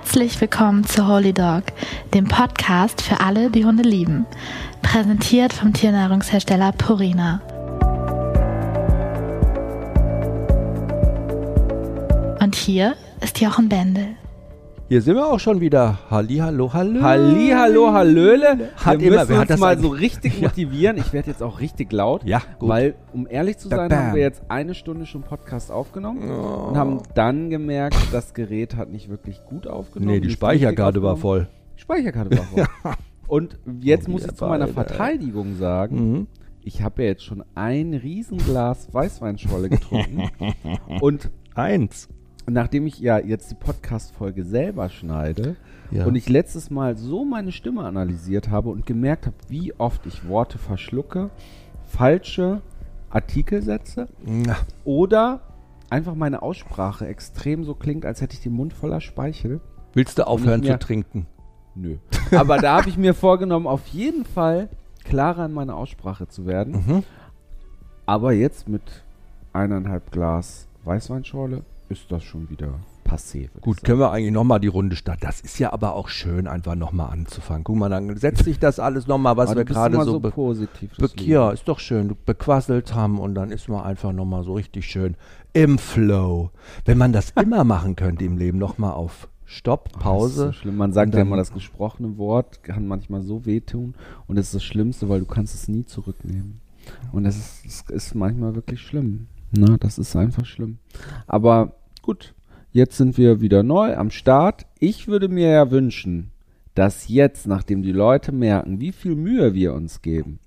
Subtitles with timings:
[0.00, 1.64] Herzlich willkommen zu Holy Dog,
[2.14, 4.26] dem Podcast für alle, die Hunde lieben.
[4.80, 7.42] Präsentiert vom Tiernahrungshersteller Purina.
[12.40, 14.14] Und hier ist Jochen Bendel.
[14.90, 15.98] Hier sind wir auch schon wieder.
[16.10, 17.02] Halli, hallo, hallo.
[17.02, 18.70] Halli, hallo, hallöle.
[18.76, 20.96] Hat wir immer- müssen uns mal so richtig motivieren.
[20.96, 22.24] Ich werde jetzt auch richtig laut.
[22.24, 22.70] Ja, gut.
[22.70, 27.02] Weil, um ehrlich zu sein, haben wir jetzt eine Stunde schon Podcast aufgenommen und haben
[27.14, 30.10] dann gemerkt, das Gerät hat nicht wirklich gut aufgenommen.
[30.14, 31.48] Nee, die Speicherkarte war voll.
[31.76, 32.64] Die Speicherkarte war voll.
[33.26, 34.68] Und jetzt Oh, muss ich zu meiner.
[34.68, 36.26] Verteidigung sagen, Mhm.
[36.62, 40.30] ich habe ja jetzt schon ein Riesenglas Weißweinschorle getrunken.
[41.02, 42.08] und Eins.
[42.54, 45.56] Nachdem ich ja jetzt die Podcast-Folge selber schneide
[45.90, 46.06] Ja.
[46.06, 50.28] und ich letztes Mal so meine Stimme analysiert habe und gemerkt habe, wie oft ich
[50.28, 51.30] Worte verschlucke,
[51.86, 52.60] falsche
[53.10, 55.40] Artikel setze Na, oder
[55.90, 59.60] einfach meine Aussprache extrem so klingt, als hätte ich den Mund voller Speichel.
[59.94, 61.26] Willst du aufhören zu trinken?
[61.74, 61.96] Nö.
[62.32, 64.68] Aber da habe ich mir vorgenommen, auf jeden Fall
[65.04, 66.84] klarer in meiner Aussprache zu werden.
[66.86, 67.02] Mhm.
[68.04, 68.82] Aber jetzt mit
[69.52, 73.48] eineinhalb Glas Weißweinschorle ist das schon wieder passé.
[73.60, 75.20] Gut, können wir eigentlich nochmal die Runde starten.
[75.22, 77.64] Das ist ja aber auch schön, einfach nochmal anzufangen.
[77.64, 80.90] Guck mal, dann setzt sich das alles nochmal, was wir gerade immer so, be positiv.
[80.96, 84.54] be das ja, ist doch schön, bequasselt haben und dann ist man einfach nochmal so
[84.54, 85.16] richtig schön
[85.52, 86.50] im Flow.
[86.84, 90.46] Wenn man das immer machen könnte im Leben, nochmal auf Stopp, Das ist Pause.
[90.46, 90.76] so schlimm.
[90.76, 93.94] Man sagt ja immer, das gesprochene Wort kann manchmal so wehtun
[94.26, 96.60] und es ist das Schlimmste, weil du kannst es nie zurücknehmen.
[97.12, 99.26] Und es ist, es ist manchmal wirklich schlimm.
[99.50, 100.78] Na, das ist einfach schlimm.
[101.26, 102.34] Aber gut,
[102.72, 104.66] jetzt sind wir wieder neu am Start.
[104.78, 106.30] Ich würde mir ja wünschen,
[106.74, 110.38] dass jetzt, nachdem die Leute merken, wie viel Mühe wir uns geben,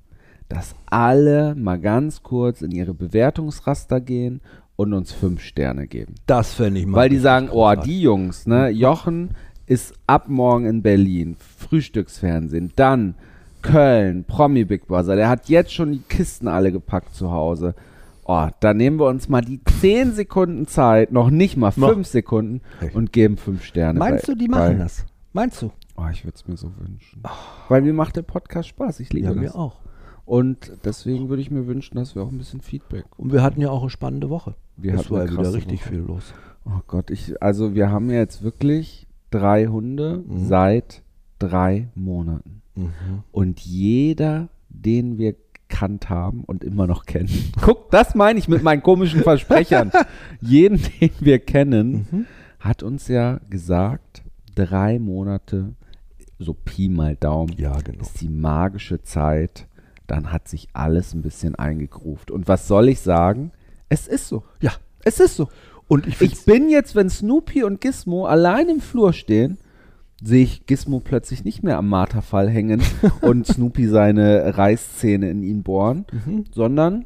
[0.48, 4.42] dass alle mal ganz kurz in ihre Bewertungsraster gehen
[4.76, 6.16] und uns fünf Sterne geben.
[6.26, 6.98] Das fände ich mal.
[6.98, 9.32] Weil die sagen, oh, die Jungs, ne, Jochen
[9.66, 13.16] ist ab morgen in Berlin, Frühstücksfernsehen, dann
[13.62, 17.75] Köln, Promi Big Brother, der hat jetzt schon die Kisten alle gepackt zu Hause.
[18.26, 21.90] Oh, da nehmen wir uns mal die 10 Sekunden Zeit, noch nicht mal Noch.
[21.94, 22.62] 5 Sekunden
[22.94, 24.00] und geben 5 Sterne.
[24.00, 25.06] Meinst bei- du, die machen bei- das?
[25.34, 25.72] Meinst du?
[25.98, 27.24] Oh, ich würde es mir so wünschen.
[27.70, 29.42] Weil mir macht der Podcast Spaß, ich liebe Ja, das.
[29.42, 29.80] mir auch.
[30.26, 33.06] Und deswegen würde ich mir wünschen, dass wir auch ein bisschen Feedback.
[33.18, 34.56] Und wir hatten ja auch eine spannende Woche.
[34.78, 35.90] Wir es war ja wieder richtig Woche.
[35.90, 36.34] viel los.
[36.66, 40.46] Oh Gott, ich, also wir haben jetzt wirklich drei Hunde Mhm.
[40.46, 41.02] seit
[41.40, 42.62] drei Monaten.
[42.76, 43.24] Mhm.
[43.31, 45.36] Und jeder, den wir
[45.72, 47.30] gekannt haben und immer noch kennen.
[47.62, 49.92] Guck, das meine ich mit meinen komischen Versprechern.
[50.42, 52.26] Jeden, den wir kennen, Mhm.
[52.59, 54.22] hat uns ja gesagt,
[54.56, 55.74] drei Monate,
[56.40, 58.02] so Pi mal Daumen, Ja, genau.
[58.02, 59.68] ist die magische Zeit.
[60.08, 62.31] Dann hat sich alles ein bisschen eingegruft.
[62.31, 63.52] Und was soll ich sagen?
[63.90, 64.44] Es ist so.
[64.60, 64.72] Ja,
[65.06, 65.48] Es ist so.
[65.88, 69.58] und ich, Ich bin jetzt, wenn Snoopy und Gizmo allein im Flur stehen,
[70.24, 72.82] sehe ich Gizmo plötzlich nicht mehr am Marterfall hängen
[73.22, 76.46] und Snoopy seine Reißzähne in ihn bohren, Mhm.
[76.54, 77.06] sondern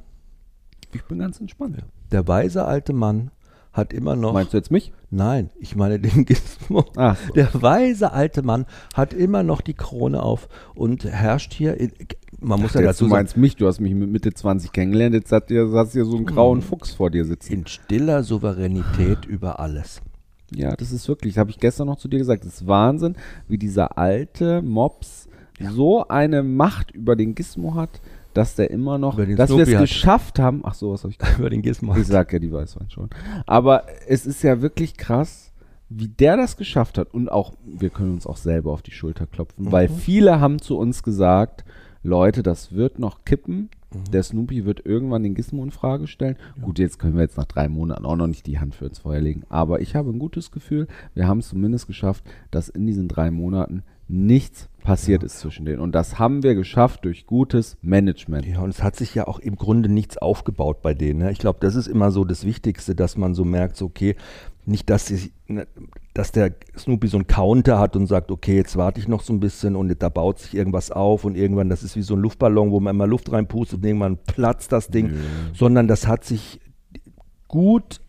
[0.94, 1.78] ich bin ganz entspannt.
[2.12, 3.32] der weise alte Mann
[3.74, 4.32] hat immer noch.
[4.32, 4.94] Meinst du jetzt mich?
[5.12, 6.86] Nein, ich meine den Gizmo.
[6.96, 7.34] Ach so.
[7.34, 11.78] Der weise alte Mann hat immer noch die Krone auf und herrscht hier.
[11.78, 11.92] In,
[12.40, 15.14] man muss ja dazu du sagen, meinst mich, du hast mich mit Mitte 20 kennengelernt,
[15.16, 17.52] jetzt hat ihr, hast du hier so einen grauen Fuchs vor dir sitzen.
[17.52, 20.02] in stiller Souveränität über alles.
[20.54, 23.16] Ja, das ist wirklich, das habe ich gestern noch zu dir gesagt, das ist Wahnsinn,
[23.48, 25.28] wie dieser alte Mops
[25.60, 28.02] so eine Macht über den Gizmo hat,
[28.34, 30.62] dass der immer noch, dass wir es Snoopy geschafft haben.
[30.64, 31.96] Ach so, was habe ich über den Gizmo.
[31.96, 33.10] Ich sag ja, die Weißwein schon.
[33.46, 35.54] Aber es ist ja wirklich krass,
[35.90, 37.14] wie der das geschafft hat.
[37.14, 40.78] Und auch, wir können uns auch selber auf die Schulter klopfen, weil viele haben zu
[40.78, 41.64] uns gesagt,
[42.04, 43.70] Leute, das wird noch kippen.
[44.12, 46.38] Der Snoopy wird irgendwann den Gizmo in Frage stellen.
[46.62, 49.00] Gut, jetzt können wir jetzt nach drei Monaten auch noch nicht die Hand für ins
[49.00, 49.44] Feuer legen.
[49.50, 53.32] Aber ich habe ein gutes Gefühl, wir haben es zumindest geschafft, dass in diesen drei
[53.32, 55.80] Monaten nichts passiert ist zwischen denen.
[55.80, 58.46] Und das haben wir geschafft durch gutes Management.
[58.46, 61.20] Ja, und es hat sich ja auch im Grunde nichts aufgebaut bei denen.
[61.20, 61.32] Ne?
[61.32, 64.16] Ich glaube, das ist immer so das Wichtigste, dass man so merkt, so, okay,
[64.68, 65.68] nicht, dass, sie, ne,
[66.14, 69.34] dass der Snoopy so einen Counter hat und sagt, okay, jetzt warte ich noch so
[69.34, 72.22] ein bisschen und da baut sich irgendwas auf und irgendwann, das ist wie so ein
[72.22, 75.12] Luftballon, wo man immer Luft reinpustet und irgendwann platzt das Ding,
[75.54, 76.60] sondern das hat sich
[77.48, 78.02] gut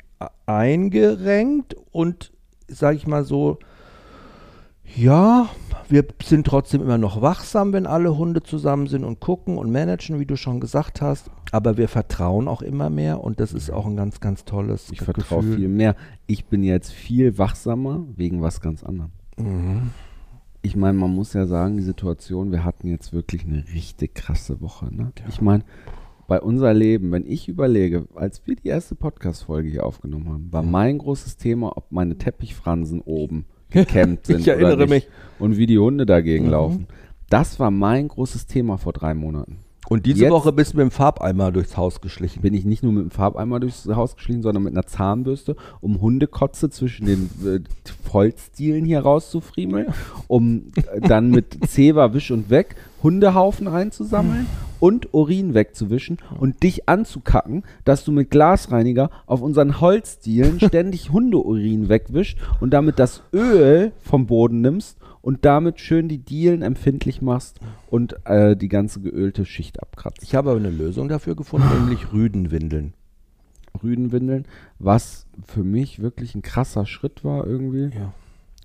[0.46, 2.32] eingerenkt und,
[2.68, 3.58] sage ich mal so,
[4.94, 5.48] ja,
[5.88, 10.18] wir sind trotzdem immer noch wachsam, wenn alle Hunde zusammen sind und gucken und managen,
[10.18, 11.30] wie du schon gesagt hast.
[11.52, 15.00] Aber wir vertrauen auch immer mehr und das ist auch ein ganz, ganz tolles Ich
[15.00, 15.94] vertraue viel mehr.
[16.26, 19.10] Ich bin jetzt viel wachsamer wegen was ganz anderem.
[19.36, 19.90] Mhm.
[20.62, 24.60] Ich meine, man muss ja sagen, die Situation, wir hatten jetzt wirklich eine richtig krasse
[24.60, 24.92] Woche.
[24.92, 25.12] Ne?
[25.28, 25.62] Ich meine,
[26.26, 30.64] bei unser Leben, wenn ich überlege, als wir die erste Podcast-Folge hier aufgenommen haben, war
[30.64, 34.40] mein großes Thema, ob meine Teppichfransen oben gekämmt sind.
[34.40, 35.08] Ich erinnere mich.
[35.38, 36.50] Und wie die Hunde dagegen Mhm.
[36.50, 36.86] laufen.
[37.28, 39.58] Das war mein großes Thema vor drei Monaten.
[39.88, 42.42] Und diese Jetzt- Woche bist du mit dem Farbeimer durchs Haus geschlichen.
[42.42, 46.00] Bin ich nicht nur mit dem Farbeimer durchs Haus geschlichen, sondern mit einer Zahnbürste, um
[46.00, 47.60] Hundekotze zwischen den äh,
[48.12, 49.88] Holzdielen hier rauszufriemeln,
[50.26, 54.46] um äh, dann mit Zewa Wisch und Weg Hundehaufen einzusammeln
[54.80, 61.88] und Urin wegzuwischen und dich anzukacken, dass du mit Glasreiniger auf unseren Holzdielen ständig Hundeurin
[61.88, 64.96] wegwischt und damit das Öl vom Boden nimmst
[65.26, 67.58] und damit schön die Dielen empfindlich machst
[67.90, 70.22] und äh, die ganze geölte Schicht abkratzt.
[70.22, 72.94] Ich habe aber eine Lösung dafür gefunden, nämlich Rüdenwindeln.
[73.82, 74.44] Rüdenwindeln,
[74.78, 78.12] was für mich wirklich ein krasser Schritt war irgendwie, Ja.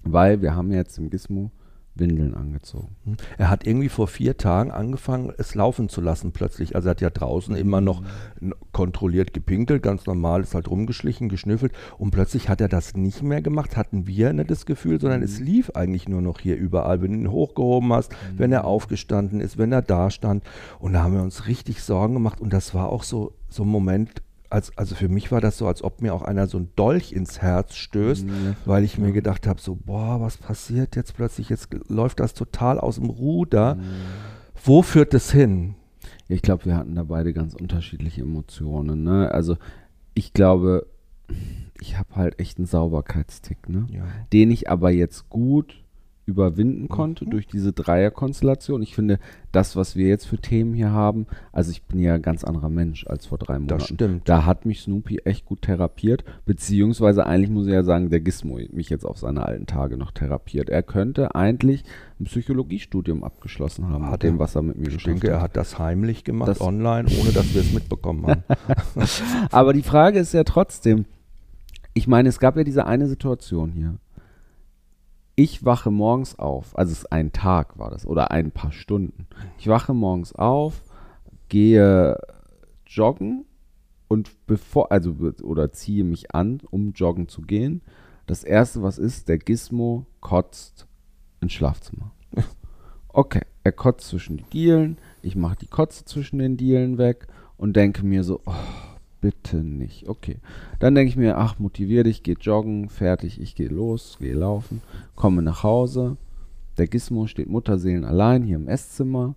[0.04, 1.50] weil wir haben jetzt im Gizmo
[1.96, 2.96] Windeln angezogen.
[3.38, 6.76] Er hat irgendwie vor vier Tagen angefangen, es laufen zu lassen plötzlich.
[6.76, 8.02] Also er hat ja draußen immer noch
[8.40, 11.74] n- kontrolliert gepinkelt, ganz normal, ist halt rumgeschlichen, geschnüffelt.
[11.98, 15.40] Und plötzlich hat er das nicht mehr gemacht, hatten wir nicht das Gefühl, sondern es
[15.40, 17.02] lief eigentlich nur noch hier überall.
[17.02, 20.44] Wenn du ihn hochgehoben hast, wenn er aufgestanden ist, wenn er da stand.
[20.80, 22.40] Und da haben wir uns richtig Sorgen gemacht.
[22.40, 24.22] Und das war auch so, so ein Moment,
[24.52, 27.14] als, also für mich war das so, als ob mir auch einer so ein Dolch
[27.14, 28.26] ins Herz stößt,
[28.66, 31.50] weil ich mir gedacht habe, so, boah, was passiert jetzt plötzlich?
[31.50, 33.78] Jetzt läuft das total aus dem Ruder.
[34.64, 35.76] Wo führt das hin?
[36.28, 39.04] Ich glaube, wir hatten da beide ganz unterschiedliche Emotionen.
[39.04, 39.32] Ne?
[39.32, 39.58] Also
[40.14, 40.88] ich glaube,
[41.80, 43.88] ich habe halt echt einen Sauberkeitstick, ne?
[43.90, 44.04] Ja.
[44.34, 45.81] den ich aber jetzt gut
[46.32, 48.82] überwinden konnte durch diese Dreierkonstellation.
[48.82, 49.20] Ich finde,
[49.52, 52.70] das, was wir jetzt für Themen hier haben, also ich bin ja ein ganz anderer
[52.70, 53.80] Mensch als vor drei Monaten.
[53.80, 54.30] Das stimmt.
[54.30, 58.60] Da hat mich Snoopy echt gut therapiert, beziehungsweise eigentlich muss ich ja sagen, der Gizmo
[58.72, 60.70] mich jetzt auf seine alten Tage noch therapiert.
[60.70, 61.84] Er könnte eigentlich
[62.20, 65.42] ein Psychologiestudium abgeschlossen haben, Hat mit dem, was er mit mir Ich geschafft denke, er
[65.42, 68.44] hat das heimlich gemacht, Das- online, ohne dass wir es mitbekommen haben.
[69.52, 71.06] Aber die Frage ist ja trotzdem,
[71.94, 73.96] ich meine, es gab ja diese eine Situation hier.
[75.42, 79.26] Ich wache morgens auf, also es ist ein Tag war das oder ein paar Stunden.
[79.58, 80.84] Ich wache morgens auf,
[81.50, 82.16] gehe
[82.86, 83.46] joggen
[84.08, 87.82] und bevor, also oder ziehe mich an, um joggen zu gehen.
[88.28, 90.86] Das erste, was ist, der Gizmo kotzt
[91.40, 92.12] ins Schlafzimmer.
[93.14, 97.28] Okay, er kotzt zwischen die Dielen, ich mache die Kotze zwischen den Dielen weg
[97.58, 98.54] und denke mir so, oh,
[99.22, 100.10] bitte nicht.
[100.10, 100.38] Okay,
[100.80, 104.82] dann denke ich mir, ach, motivier dich, geh joggen, fertig, ich gehe los, gehe laufen,
[105.16, 106.18] komme nach Hause.
[106.78, 109.36] Der Gizmo steht Mutterseelen allein hier im Esszimmer.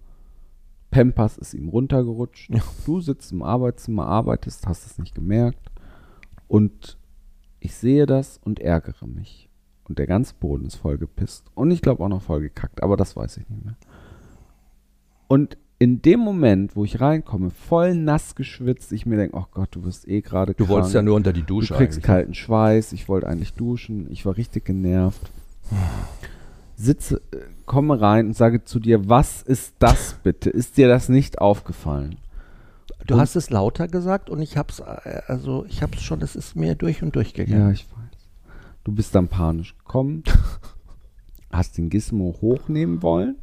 [0.91, 2.51] Pampers ist ihm runtergerutscht.
[2.87, 5.71] Du sitzt im Arbeitszimmer, arbeitest, hast es nicht gemerkt.
[6.49, 6.99] Und
[7.61, 9.49] ich sehe das und ärgere mich.
[9.85, 11.51] Und der ganze Boden ist voll gepisst.
[11.55, 13.77] Und ich glaube auch noch voll gekackt, aber das weiß ich nicht mehr.
[15.27, 19.69] Und in dem Moment, wo ich reinkomme, voll nass geschwitzt, ich mir denke, oh Gott,
[19.73, 22.05] du wirst eh gerade Du wolltest ja nur unter die Du Dusche kriegst eigentlich.
[22.05, 25.31] kalten Schweiß, ich wollte eigentlich duschen, ich war richtig genervt.
[26.77, 30.51] Sitze, äh, komme rein und sage zu dir, was ist das bitte?
[30.51, 32.17] Ist dir das nicht aufgefallen?
[33.07, 36.35] Du Und- hast es lauter gesagt und ich hab's, äh, also ich hab's schon, es
[36.37, 37.73] ist mir durch und durch Ja, gegangen.
[37.75, 37.99] ich weiß.
[38.85, 40.25] Du bist dann panisch gekommen,
[41.51, 43.37] hast den Gizmo hochnehmen wollen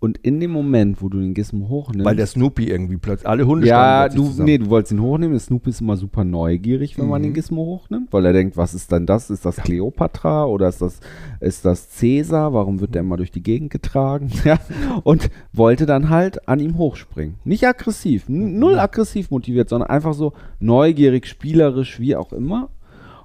[0.00, 3.46] und in dem Moment, wo du den Gizmo hochnimmst, Weil der Snoopy irgendwie plötzlich, alle
[3.46, 4.46] Hunde ja, du, zusammen.
[4.46, 5.32] nee, du wolltest ihn hochnehmen.
[5.34, 7.26] Der Snoopy ist immer super neugierig, wenn man Mhm.
[7.26, 9.28] den Gizmo hochnimmt, weil er denkt, was ist denn das?
[9.28, 11.00] Ist das Kleopatra oder ist das,
[11.40, 12.54] ist das Cäsar?
[12.54, 14.30] Warum wird der immer durch die Gegend getragen?
[14.44, 14.58] ja,
[15.04, 17.34] und wollte dann halt an ihm hochspringen.
[17.44, 22.70] Nicht aggressiv, n- null aggressiv motiviert, sondern einfach so neugierig, spielerisch, wie auch immer.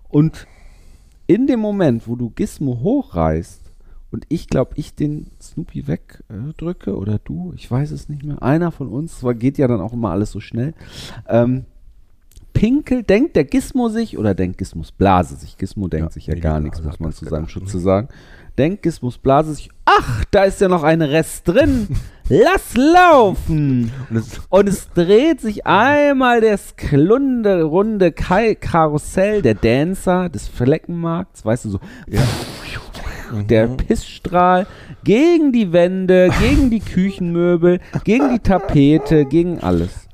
[0.09, 0.45] Und
[1.27, 3.64] in dem Moment, wo du Gizmo hochreißt
[4.11, 8.71] und ich glaube, ich den Snoopy wegdrücke oder du, ich weiß es nicht mehr, einer
[8.71, 10.73] von uns, zwar geht ja dann auch immer alles so schnell,
[11.27, 11.65] ähm,
[12.53, 15.57] Pinkel, denkt der Gizmo sich oder denkt Gizmos Blase sich?
[15.57, 17.83] Gizmo denkt Ja, sich ja gar nichts, muss man zu seinem Schutze ne?
[17.83, 18.07] sagen.
[18.57, 21.89] Denkt Gizmos Blase sich, ach, da ist ja noch ein Rest drin,
[22.29, 23.91] lass laufen!
[24.09, 31.43] Und es- Und es dreht sich einmal das klunde, runde Karussell der Dancer des Fleckenmarkts,
[31.43, 31.79] weißt du, so
[33.49, 34.67] der Pissstrahl
[35.03, 40.07] gegen die Wände, gegen die Küchenmöbel, gegen die Tapete, gegen alles.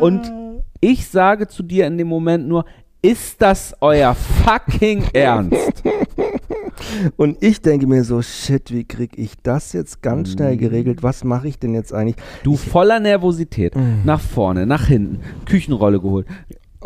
[0.00, 0.32] Und
[0.80, 2.64] ich sage zu dir in dem Moment nur,
[3.02, 5.82] ist das euer fucking Ernst?
[7.16, 10.32] Und ich denke mir so, shit, wie krieg ich das jetzt ganz Mhm.
[10.32, 11.02] schnell geregelt?
[11.02, 12.16] Was mache ich denn jetzt eigentlich?
[12.42, 16.26] Du voller Nervosität, nach vorne, nach hinten, Küchenrolle geholt.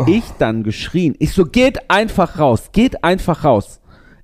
[0.06, 1.14] Ich dann geschrien.
[1.18, 3.80] Ich so, geht einfach raus, geht einfach raus.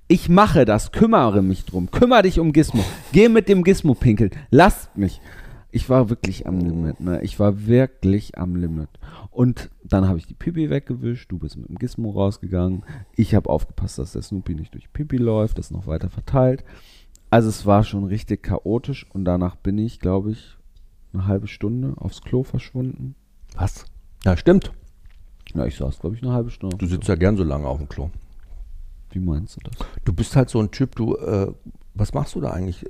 [0.07, 2.83] Ich mache das, kümmere mich drum, kümmere dich um Gizmo.
[3.13, 5.21] Geh mit dem Gizmo pinkeln, lasst mich.
[5.71, 7.21] Ich war wirklich am Limit, ne?
[7.23, 8.89] Ich war wirklich am Limit.
[9.31, 12.83] Und dann habe ich die Pipi weggewischt, du bist mit dem Gizmo rausgegangen.
[13.15, 16.63] Ich habe aufgepasst, dass der Snoopy nicht durch Pipi läuft, das noch weiter verteilt.
[17.31, 20.57] Also es war schon richtig chaotisch und danach bin ich, glaube ich,
[21.13, 23.15] eine halbe Stunde aufs Klo verschwunden.
[23.55, 23.85] Was?
[24.25, 24.71] Ja, stimmt.
[25.55, 26.77] Ja, ich saß, glaube ich, eine halbe Stunde.
[26.77, 28.11] Du sitzt ja gern so lange auf dem Klo.
[29.13, 29.87] Wie meinst du das?
[30.03, 31.51] Du bist halt so ein Typ, du, äh,
[31.93, 32.85] was machst du da eigentlich?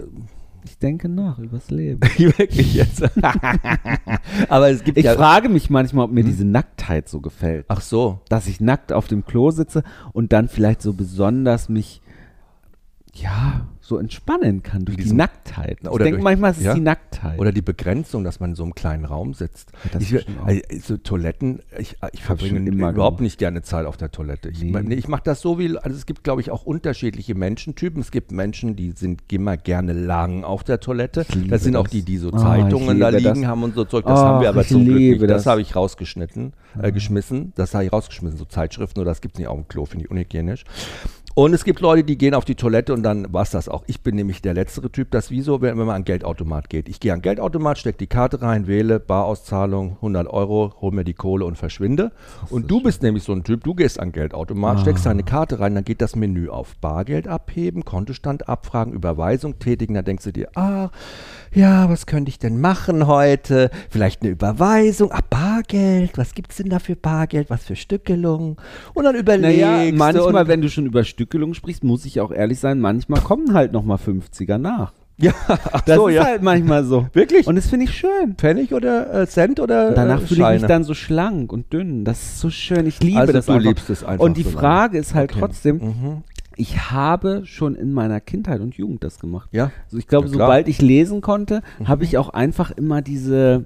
[0.65, 1.99] Ich denke nach übers Leben.
[2.17, 3.03] Wirklich jetzt.
[4.49, 5.15] Aber es gibt Ich ja.
[5.15, 7.65] frage mich manchmal, ob mir diese Nacktheit so gefällt.
[7.67, 8.21] Ach so.
[8.29, 12.01] Dass ich nackt auf dem Klo sitze und dann vielleicht so besonders mich,
[13.13, 15.79] ja, so entspannen kann durch die Nacktheit.
[15.83, 16.73] Ich Oder denke manchmal, es ist ja.
[16.73, 17.37] die Nacktheit.
[17.37, 19.73] Oder die Begrenzung, dass man in so einem kleinen Raum sitzt.
[19.91, 23.97] Ja, ich, also, so Toiletten, ich, ich Hab ich verbringe überhaupt nicht gerne Zeit auf
[23.97, 24.49] der Toilette.
[24.49, 24.95] Ich, Nee.
[24.95, 27.99] ich mache das so wie, also es gibt, glaube ich, auch unterschiedliche Menschentypen.
[28.01, 31.25] Es gibt Menschen, die sind immer gerne lang auf der Toilette.
[31.49, 33.45] Das sind auch die, die so Ah, ich Zeitungen da liegen das.
[33.45, 34.05] haben und so Zeug.
[34.05, 35.21] Das Ach, haben wir aber zum Glück nicht.
[35.23, 35.45] Das, das.
[35.47, 37.51] habe ich rausgeschnitten, äh, geschmissen.
[37.55, 40.05] Das habe ich rausgeschmissen, so Zeitschriften oder das gibt es nicht auf dem Klo, finde
[40.05, 40.63] ich unhygienisch.
[41.35, 43.83] Und es gibt Leute, die gehen auf die Toilette und dann war es das auch.
[43.87, 46.87] Ich bin nämlich der letztere Typ, das wie so, wenn, wenn man an Geldautomat geht.
[46.87, 51.15] Ich gehe an Geldautomat, stecke die Karte rein, wähle, Barauszahlung, 100 Euro, hol mir die
[51.15, 52.11] Kohle und verschwinde.
[52.51, 55.73] Und du bist nämlich so ein Typ, du gehst an Geldautomat, steckst deine Karte rein,
[55.73, 56.75] dann geht das Menü auf.
[56.77, 60.91] Bargeld abheben, Kontostand abfragen, Überweisung tätigen, dann denkst du dir, ah,
[61.51, 63.71] ja, was könnte ich denn machen heute?
[63.89, 65.52] Vielleicht eine Überweisung, ah, Bargeld,
[66.15, 68.57] was gibt's denn da für Bargeld, was für Stückelung?
[68.93, 72.31] Und dann überlegst naja, du manchmal, wenn du schon über Stückelung sprichst, muss ich auch
[72.31, 74.93] ehrlich sein, manchmal kommen halt nochmal 50er nach.
[75.17, 75.31] Ja,
[75.85, 76.23] Das so, ist ja.
[76.25, 77.07] halt manchmal so.
[77.13, 77.45] Wirklich?
[77.45, 78.33] Und das finde ich schön.
[78.35, 81.71] Pfennig oder äh, Cent oder Und danach äh, fühle ich mich dann so schlank und
[81.71, 82.03] dünn.
[82.03, 82.87] Das ist so schön.
[82.87, 83.63] Ich liebe Also das du einfach.
[83.67, 84.49] liebst es einfach Und die so.
[84.49, 85.39] Frage ist halt Okay.
[85.39, 86.23] trotzdem, Mhm.
[86.55, 89.49] ich habe schon in meiner Kindheit und Jugend das gemacht.
[89.51, 89.71] Ja.
[89.85, 90.33] Also ich glaube, Ja.
[90.33, 90.37] Mhm.
[90.39, 93.65] sobald ich lesen konnte, habe ich auch einfach immer diese.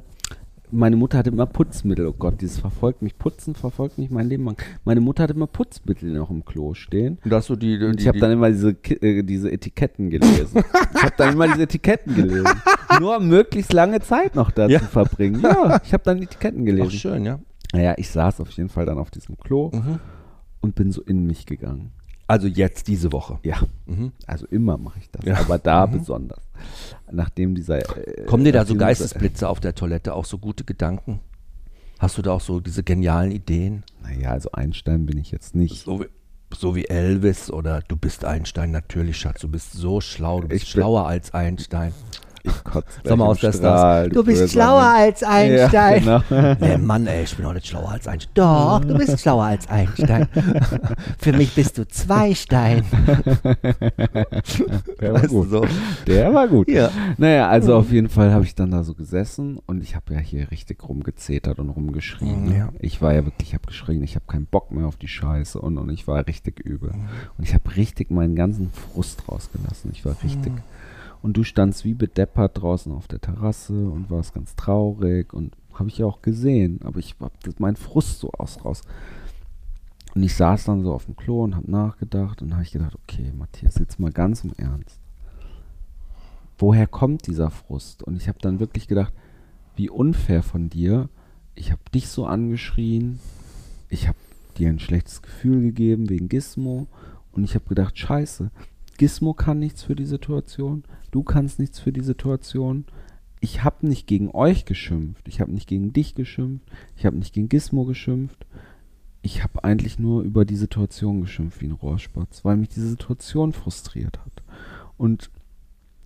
[0.70, 2.06] Meine Mutter hatte immer Putzmittel.
[2.08, 3.18] Oh Gott, dieses verfolgt mich.
[3.18, 4.62] Putzen verfolgt mich mein Leben lang.
[4.84, 7.20] Meine Mutter hatte immer Putzmittel noch im Klo stehen.
[7.24, 8.72] Und dass du die, die, Und ich habe dann immer diese,
[9.02, 10.64] äh, diese Etiketten gelesen.
[10.94, 12.48] ich habe dann immer diese Etiketten gelesen.
[13.00, 14.80] Nur um möglichst lange Zeit noch da Ja.
[14.80, 15.40] zu verbringen.
[15.42, 16.92] Ja, ich habe dann Etiketten Ach, gelesen.
[16.92, 17.40] schön, ja.
[17.74, 20.00] Naja, ich saß auf jeden Fall dann auf diesem Klo Mhm.
[20.62, 21.92] und bin so in mich gegangen.
[22.28, 23.40] Also jetzt diese Woche.
[23.44, 24.12] Ja, Mhm.
[24.26, 25.38] also immer mache ich das, Ja.
[25.40, 26.00] aber da Mhm.
[26.00, 26.42] besonders.
[27.12, 27.78] Nachdem dieser.
[27.98, 31.22] Äh, Kommen dir da so Geistesblitze auf der Toilette, auch so gute Gedanken?
[32.00, 33.84] Hast du da auch so diese genialen Ideen?
[34.04, 35.84] Naja, also Einstein bin ich jetzt nicht.
[35.86, 36.06] So wie,
[36.56, 40.64] so wie Elvis oder du bist Einstein, natürlich, Schatz, du bist so schlau, du bist
[40.64, 41.94] Ich schlauer als Einstein.
[42.48, 44.14] Ich kotze Sag mal aus der Strahl, Stars.
[44.14, 46.04] Du bist schlauer als Einstein.
[46.04, 46.56] Ja, genau.
[46.60, 48.32] Nee, Mann, ey, ich bin auch nicht schlauer als Einstein.
[48.34, 50.28] Doch, du bist schlauer als Einstein.
[51.20, 52.84] Für mich bist du zwei Stein.
[55.02, 55.50] Der war Weißt du, gut.
[55.50, 55.66] so.
[56.06, 56.70] Der war gut.
[56.70, 56.90] Ja.
[57.18, 60.20] Naja, also auf jeden Fall habe ich dann da so gesessen und ich habe ja
[60.20, 62.46] hier richtig rumgezetert und rumgeschrien.
[62.46, 62.70] Mhm, ja.
[62.80, 65.60] Ich war ja wirklich, ich habe geschrien, ich habe keinen Bock mehr auf die Scheiße
[65.60, 66.92] und, und ich war richtig übel.
[66.92, 67.08] Mhm.
[67.38, 69.92] Und ich habe richtig meinen ganzen Frust rausgelassen.
[69.94, 70.54] Ich war richtig.
[70.54, 70.60] Mhm.
[71.22, 75.90] Und du standst wie bedeppert draußen auf der Terrasse und warst ganz traurig und habe
[75.90, 78.82] ich ja auch gesehen, aber ich habe meinen Frust so aus raus.
[80.16, 82.96] Und ich saß dann so auf dem Klo und habe nachgedacht und habe ich gedacht,
[82.96, 85.00] okay, Matthias, jetzt mal ganz im Ernst.
[86.58, 88.02] Woher kommt dieser Frust?
[88.02, 89.14] Und ich habe dann wirklich gedacht,
[89.76, 91.10] wie unfair von dir.
[91.54, 93.20] Ich habe dich so angeschrien,
[93.90, 94.18] ich habe
[94.58, 96.88] dir ein schlechtes Gefühl gegeben wegen Gizmo
[97.32, 98.50] und ich habe gedacht, scheiße,
[98.98, 100.84] Gizmo kann nichts für die Situation,
[101.18, 102.86] du kannst nichts für die Situation.
[103.40, 107.34] Ich habe nicht gegen euch geschimpft, ich habe nicht gegen dich geschimpft, ich habe nicht
[107.34, 108.46] gegen Gizmo geschimpft.
[109.24, 113.52] Ich habe eigentlich nur über die Situation geschimpft wie ein Rohrspatz, weil mich diese Situation
[113.52, 114.44] frustriert hat.
[114.96, 115.32] Und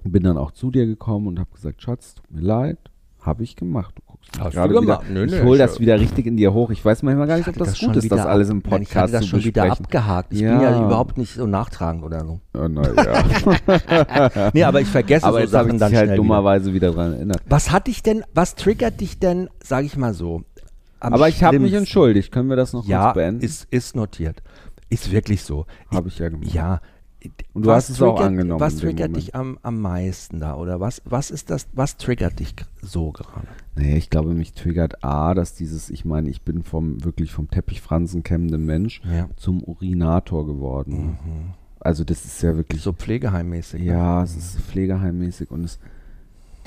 [0.04, 2.80] bin dann auch zu dir gekommen und habe gesagt, Schatz, tut mir leid,
[3.20, 3.96] habe ich gemacht.
[4.40, 5.02] Hast gerade du gemacht?
[5.10, 6.70] Wieder, Nö, ich nö, hole ich- das wieder richtig in dir hoch.
[6.70, 8.96] Ich weiß manchmal gar nicht, ob das, schon gut ist, das alles im Nein, ich
[8.96, 10.34] hatte Podcast das schon wieder abgehakt.
[10.34, 10.54] Ich Ja.
[10.58, 12.40] bin ja überhaupt nicht so nachtragend oder so.
[12.56, 14.52] Ja, na ja.
[14.54, 16.16] Nee, aber ich vergesse Aber so jetzt habe Sachen ich dann halt wieder.
[16.16, 17.42] dummerweise wieder dran erinnert.
[17.48, 20.44] Was hat dich denn, was triggert dich denn, sage ich mal so,
[21.02, 22.32] Aber ich habe mich entschuldigt.
[22.32, 23.44] Können wir das noch Ja, kurz beenden?
[23.44, 24.42] ist, ist notiert.
[24.90, 25.66] Ist wirklich so.
[25.94, 26.54] Habe ich ja gemacht.
[26.54, 26.80] Ja.
[27.54, 30.56] Und du Was hast es auch triggert- angenommen Was triggert dich am, am meisten da?
[30.56, 33.48] Oder was, was ist das, was triggert dich so gerade?
[33.76, 37.50] Nee, ich glaube, mich triggert A, dass dieses, ich meine, ich bin vom wirklich vom
[37.50, 39.30] Teppichfransen kämmenden Mensch Ja.
[39.36, 41.18] zum Urinator geworden.
[41.80, 43.82] Also das ist ja wirklich So pflegeheimmäßig.
[43.82, 43.88] ne?
[43.88, 45.80] Ja, es ist pflegeheimmäßig und es,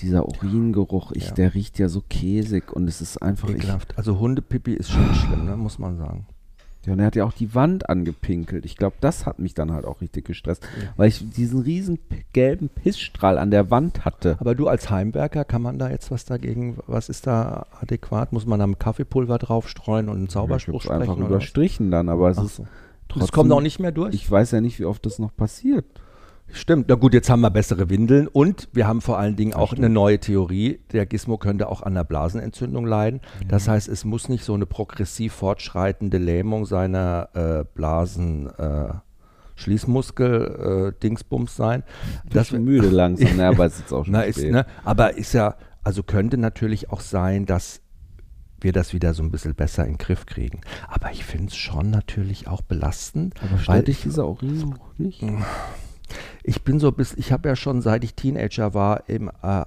[0.00, 1.34] dieser Uringeruch, ich, Ja.
[1.34, 3.48] der riecht ja so käsig und es ist einfach.
[3.48, 3.96] Ich, Ekelhaft.
[3.96, 5.56] Also Hundepipi ist schon schlimm, ne?
[5.56, 6.26] muss man sagen.
[6.86, 8.64] Ja, und er hat ja auch die Wand angepinkelt.
[8.66, 11.98] Ich glaube, das hat mich dann halt auch richtig gestresst, weil ich diesen riesen
[12.32, 14.36] gelben Pissstrahl an der Wand hatte.
[14.40, 18.32] Aber du als Heimwerker, kann man da jetzt was dagegen, was ist da adäquat?
[18.32, 21.22] Muss man da mit Kaffeepulver draufstreuen und einen Zauberspruch ich hab's einfach sprechen?
[21.22, 21.42] oder was?
[21.44, 22.66] überstrichen dann, aber es Ach ist so.
[23.08, 24.14] trotzdem, Das kommt auch nicht mehr durch?
[24.14, 25.86] Ich weiß ja nicht, wie oft das noch passiert.
[26.52, 29.56] Stimmt, na gut, jetzt haben wir bessere Windeln und wir haben vor allen Dingen Ja,
[29.58, 30.80] auch eine neue Theorie.
[30.92, 33.20] Der Gizmo könnte auch an einer Blasenentzündung leiden.
[33.48, 38.48] Das heißt, es muss nicht so eine progressiv fortschreitende Lähmung seiner äh, Blasen.
[38.58, 38.94] Äh,
[39.56, 41.84] Schließmuskel, äh, sein.
[42.28, 45.16] Das bin müde langsam, ne, aber es ist jetzt auch schon Na, ist, ne, aber
[45.16, 47.80] ist ja, also könnte natürlich auch sein, dass
[48.60, 50.60] wir das wieder so ein bisschen besser in den Griff kriegen.
[50.88, 53.34] Aber ich finde es schon natürlich auch belastend.
[53.42, 55.22] Aber stört dich ich- dieser Urin auch nicht?
[56.44, 59.64] ich bin so bis, ich habe ja schon seit ich Teenager war im äh,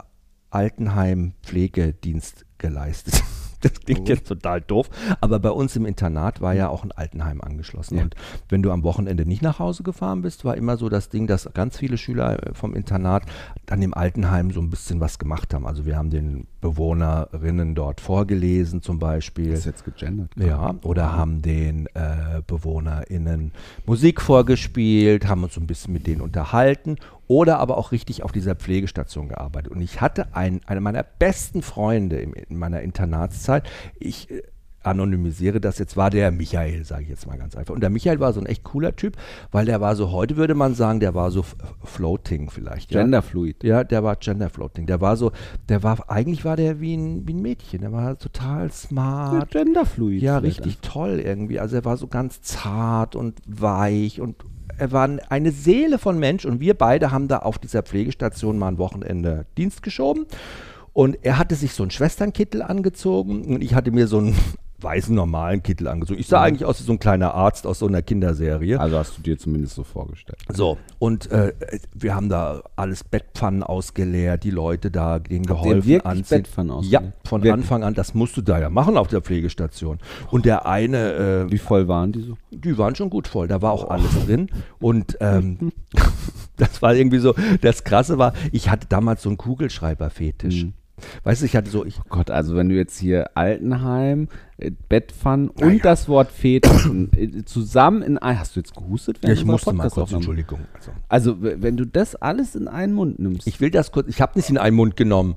[0.49, 3.21] Altenheim Pflegedienst geleistet.
[3.67, 4.13] Das klingt Oh.
[4.13, 4.89] jetzt total doof,
[5.21, 7.97] aber bei uns im Internat war ja auch ein Altenheim angeschlossen.
[7.97, 8.03] Ja.
[8.03, 8.15] Und
[8.49, 11.49] wenn du am Wochenende nicht nach Hause gefahren bist, war immer so das Ding, dass
[11.53, 13.23] ganz viele Schüler äh, vom Internat
[13.69, 15.65] an dem Altenheim so ein bisschen was gemacht haben.
[15.67, 19.51] Also wir haben den Bewohnerinnen dort vorgelesen zum Beispiel.
[19.51, 20.31] Das ist jetzt gegendert.
[20.35, 23.51] Ja, oder haben den äh, BewohnerInnen
[23.85, 26.97] Musik vorgespielt, haben uns so ein bisschen mit denen unterhalten
[27.27, 29.71] oder aber auch richtig auf dieser Pflegestation gearbeitet.
[29.71, 33.67] Und ich hatte einen, einen meiner besten Freunde im, in meiner Internatszeit.
[33.99, 34.41] Ich äh,
[34.83, 37.73] anonymisiere das jetzt, war der Michael, sage ich jetzt mal ganz einfach.
[37.73, 39.17] Und der Michael war so ein echt cooler Typ,
[39.51, 41.43] weil der war so, heute würde man sagen, der war so
[41.83, 42.91] floating vielleicht.
[42.91, 43.01] Ja?
[43.01, 43.63] Genderfluid.
[43.63, 44.85] Ja, der war Gender Floating.
[44.85, 45.31] Der war so,
[45.67, 47.81] der war, eigentlich war der wie ein, wie ein Mädchen.
[47.81, 49.51] Der war total smart.
[49.51, 50.21] Genderfluid.
[50.21, 51.59] Ja, richtig toll irgendwie.
[51.59, 54.37] Also er war so ganz zart und weich und
[54.77, 58.69] er war eine Seele von Mensch und wir beide haben da auf dieser Pflegestation mal
[58.69, 60.25] ein Wochenende Dienst geschoben.
[60.93, 64.35] Und er hatte sich so einen Schwesternkittel angezogen und ich hatte mir so einen
[64.79, 66.19] weißen normalen Kittel angezogen.
[66.19, 68.79] Ich sah eigentlich aus wie so ein kleiner Arzt aus so einer Kinderserie.
[68.79, 70.37] Also hast du dir zumindest so vorgestellt.
[70.53, 71.53] So, und äh,
[71.95, 76.37] wir haben da alles Bettpfannen ausgeleert, die Leute da denen Habt ihr geholfen anziehen.
[76.43, 77.13] Bettpfannen Ja, ausgeleert?
[77.27, 77.53] von Wirklich?
[77.63, 79.97] Anfang an, das musst du da ja machen auf der Pflegestation.
[80.29, 81.13] Und der eine,
[81.47, 82.37] äh, Wie voll waren die so?
[82.51, 84.49] die waren schon gut voll, da war auch alles drin.
[84.79, 85.71] Und ähm,
[86.57, 90.65] das war irgendwie so, das Krasse war, ich hatte damals so einen Kugelschreiber-Fetisch.
[90.65, 90.73] Mhm.
[91.23, 94.71] Weißt du, ich hatte so, ich, Oh Gott, also wenn du jetzt hier Altenheim, äh,
[94.89, 98.39] Bettpfannen und das Wort Fetisch und, äh, zusammen in ein.
[98.39, 99.19] Hast du jetzt gehustet?
[99.23, 100.11] ja, ich musste mal kurz?
[100.11, 100.59] Entschuldigung.
[101.09, 103.45] Also, Also, wenn du das alles in einen Mund nimmst.
[103.47, 105.35] ich will das kurz, ich habe nicht in einen Mund genommen.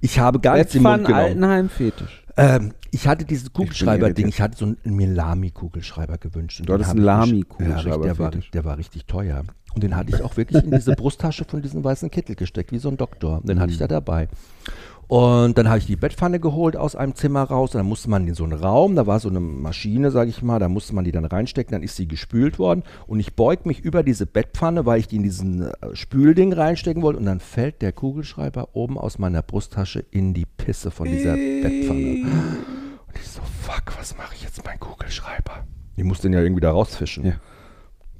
[0.00, 1.14] Ich habe gar nichts im Mund genommen.
[1.24, 2.24] Altenheim, Fetisch.
[2.36, 6.60] Ähm, ich hatte dieses Kugelschreiber-Ding, ich hatte so einen mir Lamy-Kugelschreiber gewünscht.
[6.60, 9.42] Und Du hattest einen Lamy-Kugelschreiber, Ja, der, war, der war richtig teuer.
[9.74, 12.78] Und den hatte ich auch wirklich in diese Brusttasche von diesem weißen Kittel gesteckt, wie
[12.78, 13.40] so ein Doktor.
[13.44, 13.80] Den hatte ich Mhm.
[13.80, 14.28] da dabei.
[15.12, 17.74] Und dann habe ich die Bettpfanne geholt aus einem Zimmer raus.
[17.74, 20.40] Und dann musste man in so einen Raum, da war so eine Maschine, sage ich
[20.40, 21.70] mal, da musste man die dann reinstecken.
[21.70, 22.82] Dann ist sie gespült worden.
[23.06, 27.02] Und ich beug mich über diese Bettpfanne, weil ich die in diesen äh, Spülding reinstecken
[27.02, 27.18] wollte.
[27.18, 32.22] Und dann fällt der Kugelschreiber oben aus meiner Brusttasche in die Pisse von dieser Bettpfanne.
[33.06, 35.66] Und ich so, fuck, was mache ich jetzt mit meinem Kugelschreiber?
[35.94, 37.26] Ich muss den ja irgendwie da rausfischen.
[37.26, 37.32] Ja.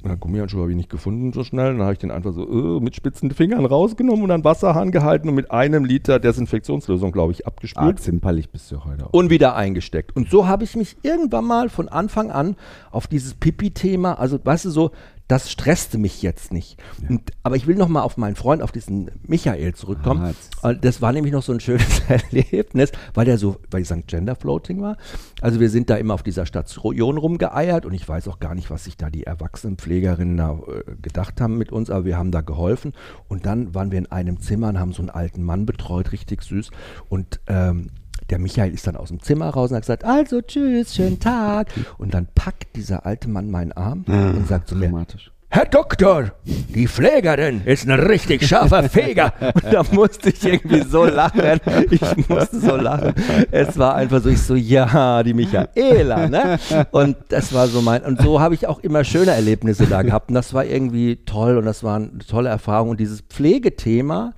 [0.05, 1.73] Na, Gummihandschuh habe ich nicht gefunden so schnell.
[1.73, 5.29] Dann habe ich den einfach so äh, mit spitzen Fingern rausgenommen und an Wasserhahn gehalten
[5.29, 9.13] und mit einem Liter Desinfektionslösung, glaube ich, Ah, abgespült zimperlich bist du heute auch.
[9.13, 10.17] und wieder eingesteckt.
[10.17, 12.57] Und so habe ich mich irgendwann mal von Anfang an
[12.91, 14.91] auf dieses Pipi-Thema, also weißt du so,
[15.33, 16.77] das stresste mich jetzt nicht.
[17.09, 20.35] Und, aber ich will noch mal auf meinen Freund, auf diesen Michael zurückkommen.
[20.61, 24.05] Ah, Das war nämlich noch so ein schönes Erlebnis, weil der so, weil ich sagen,
[24.07, 24.99] Gender Floating war.
[25.41, 28.69] Also wir sind da immer auf dieser Station rumgeeiert und ich weiß auch gar nicht,
[28.69, 32.31] was sich da die erwachsenen Pflegerinnen da äh, gedacht haben mit uns, aber wir haben
[32.31, 32.93] da geholfen.
[33.29, 36.43] Und dann waren wir in einem Zimmer und haben so einen alten Mann betreut, richtig
[36.43, 36.71] süß.
[37.09, 37.89] Und ähm,
[38.33, 41.69] der Michael ist dann aus dem Zimmer raus und hat gesagt, also tschüss, schönen Tag.
[41.99, 45.31] Und dann packt dieser alte Mann meinen Arm und sagt zu mir, Dramatisch.
[45.51, 49.35] Herr Doktor, die Pflegerin ist ein richtig scharfer Feger.
[49.53, 51.61] Und da musste ich irgendwie so lachen.
[51.91, 53.13] Ich musste so lachen.
[53.51, 56.59] Es war einfach so, ich so, ja, die Michaela, ne?
[56.91, 60.31] Und das war so mein, und so habe ich auch immer schöne Erlebnisse da gehabt.
[60.31, 62.89] Und das war irgendwie toll und das war eine tolle Erfahrung.
[62.89, 64.33] Und dieses Pflegethema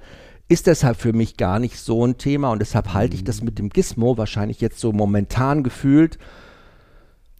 [0.48, 2.50] ist deshalb für mich gar nicht so ein Thema.
[2.50, 6.18] Und deshalb halte ich das mit dem Gizmo wahrscheinlich jetzt so momentan gefühlt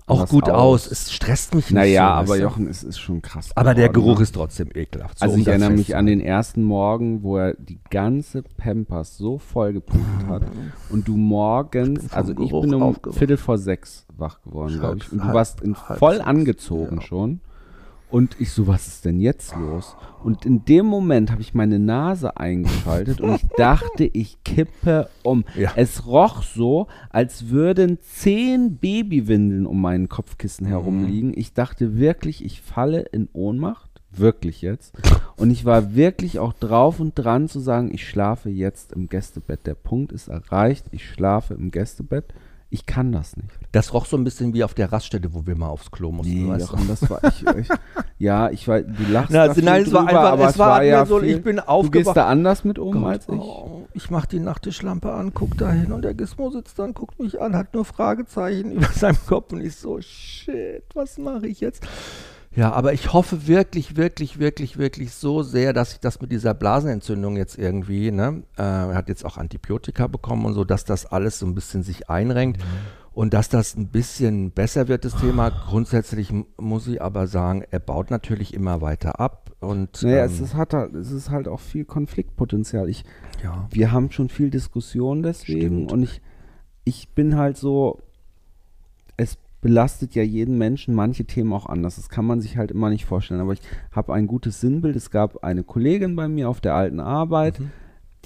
[0.07, 0.87] auch Was gut aus.
[0.87, 0.91] aus.
[0.91, 2.33] Es stresst mich nicht Naja, so.
[2.33, 2.43] aber?
[2.43, 3.51] Jochen, es ist schon krass.
[3.55, 4.23] Aber der geworden, Geruch ne?
[4.25, 5.19] ist trotzdem ekelhaft.
[5.19, 9.39] So, Also ich erinnere mich an den ersten Morgen, wo er die ganze Pampers so
[9.39, 10.43] vollgepumpt hat
[10.91, 12.97] und du morgens, vom also ich Geruch bin um.
[13.13, 15.11] Viertel vor sechs wach geworden, glaube ich.
[15.11, 17.03] Und du warst in halb voll angezogen ja.
[17.03, 17.41] schon.
[18.15, 19.97] Und ich so, was ist denn jetzt los?
[20.23, 25.45] Und in dem Moment habe ich meine Nase eingeschaltet und ich dachte, ich kippe um.
[25.59, 25.73] Ja.
[25.75, 31.33] Es roch so, als würden zehn Babywindeln um meinen Kopfkissen herumliegen.
[31.35, 33.91] Ich dachte wirklich, ich falle in Ohnmacht.
[34.13, 34.95] Wirklich jetzt.
[35.35, 39.67] Und ich war wirklich auch drauf und dran zu sagen, ich schlafe jetzt im Gästebett.
[39.67, 42.27] Der Punkt ist erreicht, ich schlafe im Gästebett.
[42.75, 43.49] Ich kann das nicht.
[43.71, 46.47] Das roch so ein bisschen wie auf der Raststätte, wo wir mal aufs Klo mussten.
[46.47, 46.77] Nee, weißt du?
[46.89, 47.69] Das war ich, ich
[48.19, 50.83] ja, ich war, du lachst Na, also nein, es war drüber, einfach- aber es war
[50.83, 52.17] ja mir so, viel, ich bin Du gehst aufgewacht.
[52.17, 53.35] da anders mit um Gott, als ich.
[53.41, 56.95] Oh, ich mach die Nachttischlampe an, guck da hin und der Gizmo sitzt da und
[56.95, 61.47] guckt mich an, hat nur Fragezeichen über seinem Kopf und ich so, shit, was mache
[61.47, 61.87] ich jetzt?
[62.57, 66.55] Ja, aber ich hoffe wirklich, wirklich, wirklich, wirklich so sehr, dass ich das mit dieser
[66.55, 71.07] Blasenentzündung jetzt irgendwie, ne, äh, er hat jetzt auch Antibiotika bekommen und so, dass das
[71.07, 72.63] alles so ein bisschen sich einrenkt
[73.13, 75.51] und dass das ein bisschen besser wird, das Thema.
[75.51, 80.41] Grundsätzlich muss ich aber sagen, er baut natürlich immer weiter ab und Naja, ähm, es,
[80.41, 82.89] ist, hat, halt- es ist halt auch viel Konfliktpotenzial.
[82.89, 83.05] Ich,
[83.43, 83.67] ja.
[83.71, 85.93] wir haben schon viel Diskussion deswegen Stimmt.
[85.93, 86.21] und ich,
[86.85, 88.01] ich bin halt so,
[89.65, 91.97] belastet ja jeden Menschen manche Themen auch anders.
[91.97, 93.41] Das kann man sich halt immer nicht vorstellen.
[93.41, 94.95] Aber ich habe ein gutes Sinnbild.
[94.95, 97.71] Es gab eine Kollegin bei mir auf der alten Arbeit, Mhm.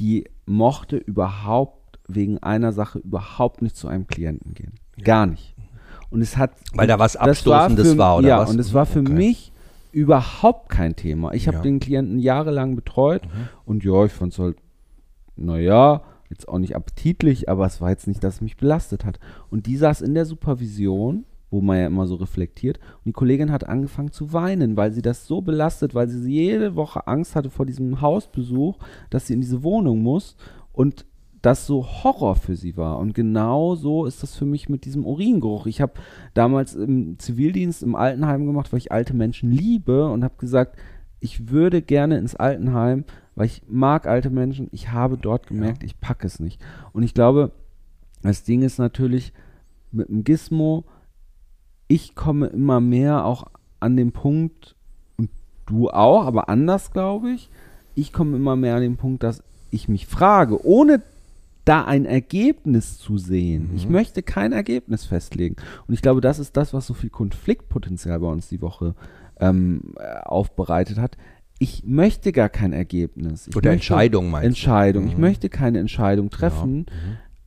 [0.01, 4.73] die mochte überhaupt wegen einer Sache überhaupt nicht zu einem Klienten gehen.
[5.05, 5.55] Gar nicht.
[6.11, 8.51] Und es hat Weil da was das war Abstoßendes für, war, oder ja, was?
[8.51, 9.13] und es war für Okay.
[9.13, 9.53] mich
[9.93, 11.35] überhaupt kein Thema.
[11.35, 11.63] Ich habe Ja.
[11.63, 13.49] den Klienten jahrelang betreut Mhm.
[13.65, 14.57] und ja, ich fand es halt,
[15.37, 19.19] naja, jetzt auch nicht appetitlich, aber es war jetzt nicht, dass es mich belastet hat.
[19.51, 23.51] Und die saß in der Supervision, wo man ja immer so reflektiert, und die Kollegin
[23.51, 27.51] hat angefangen zu weinen, weil sie das so belastet, weil sie jede Woche Angst hatte
[27.51, 28.79] vor diesem Hausbesuch,
[29.11, 30.37] dass sie in diese Wohnung muss
[30.73, 31.07] und
[31.43, 32.99] das so Horror für sie war.
[32.99, 35.67] Und genau so ist das für mich mit diesem Uringeruch.
[35.67, 35.93] Ich habe
[36.35, 40.77] damals im Zivildienst im Altenheim gemacht, weil ich alte Menschen liebe und habe gesagt,
[41.21, 43.05] ich würde gerne ins Altenheim,
[43.39, 44.67] weil ich mag alte Menschen.
[44.73, 46.61] Ich habe dort gemerkt, ich packe es nicht.
[46.93, 47.53] Und ich glaube,
[48.21, 49.33] das Ding ist natürlich
[49.93, 50.85] mit dem Gizmo,
[51.87, 53.47] ich komme immer mehr auch
[53.79, 54.75] an den Punkt,
[55.17, 55.31] und
[55.67, 57.49] du auch, aber anders, glaube ich,
[57.95, 61.01] ich komme immer mehr an den Punkt, dass ich mich frage, ohne
[61.65, 63.71] da ein Ergebnis zu sehen.
[63.77, 65.55] Ich möchte kein Ergebnis festlegen.
[65.87, 68.97] Und ich glaube, das ist das, was so viel Konfliktpotenzial bei uns die Woche
[69.39, 71.17] ähm, äh, aufbereitet hat.
[71.59, 73.49] Ich möchte gar kein Ergebnis.
[73.49, 74.49] Ich Oder Entscheidung meinst du?
[74.49, 75.07] Entscheidung.
[75.09, 75.21] Ich Mhm.
[75.21, 76.87] möchte keine Entscheidung treffen, Mhm.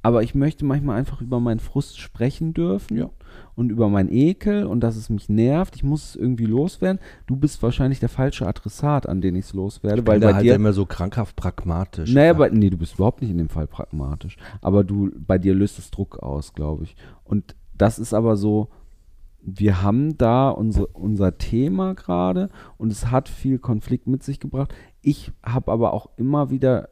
[0.02, 3.10] aber ich möchte manchmal einfach über meinen Frust sprechen dürfen Ja.
[3.56, 5.78] und über meinen Ekel und dass es mich nervt.
[5.78, 7.00] Ich muss es irgendwie loswerden.
[7.26, 10.44] Du bist wahrscheinlich der falsche Adressat, an den ich es loswerde, weil Weil bei halt
[10.44, 12.12] dir immer so krankhaft pragmatisch.
[12.14, 14.36] naja, aber, nee, du bist überhaupt nicht in dem Fall pragmatisch.
[14.62, 16.98] Aber du, bei dir löst es Druck aus, glaube ich.
[17.24, 18.68] Und das ist aber so,
[19.44, 24.74] wir haben da unsere, unser Thema gerade und es hat viel Konflikt mit sich gebracht.
[25.02, 26.90] Ich habe aber auch immer wieder,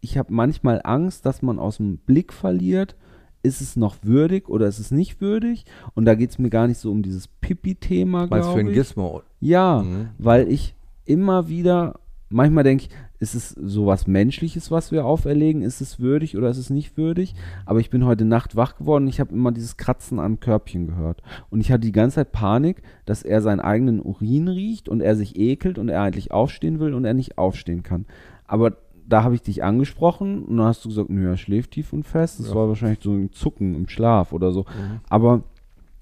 [0.00, 2.96] ich habe manchmal Angst, dass man aus dem Blick verliert,
[3.42, 5.64] ist es noch würdig oder ist es nicht würdig?
[5.94, 8.72] Und da geht es mir gar nicht so um dieses Pipi-Thema, Meinst du für ein.
[8.72, 9.22] Gizmo?
[9.40, 10.08] Ja, Mhm.
[10.18, 15.62] weil ich immer wieder, manchmal denke ich, ist es sowas Menschliches, was wir auferlegen?
[15.62, 17.34] Ist es würdig oder ist es nicht würdig?
[17.66, 20.86] Aber ich bin heute Nacht wach geworden und ich habe immer dieses Kratzen am Körbchen
[20.86, 21.22] gehört.
[21.50, 25.16] Und ich hatte die ganze Zeit Panik, dass er seinen eigenen Urin riecht und er
[25.16, 28.06] sich ekelt und er eigentlich aufstehen will und er nicht aufstehen kann.
[28.46, 28.76] Aber
[29.08, 32.04] da habe ich dich angesprochen und dann hast du gesagt, nö, er schläft tief und
[32.04, 32.38] fest.
[32.40, 32.54] Das Ja.
[32.54, 34.64] war wahrscheinlich so ein Zucken im Schlaf oder so.
[35.08, 35.42] Aber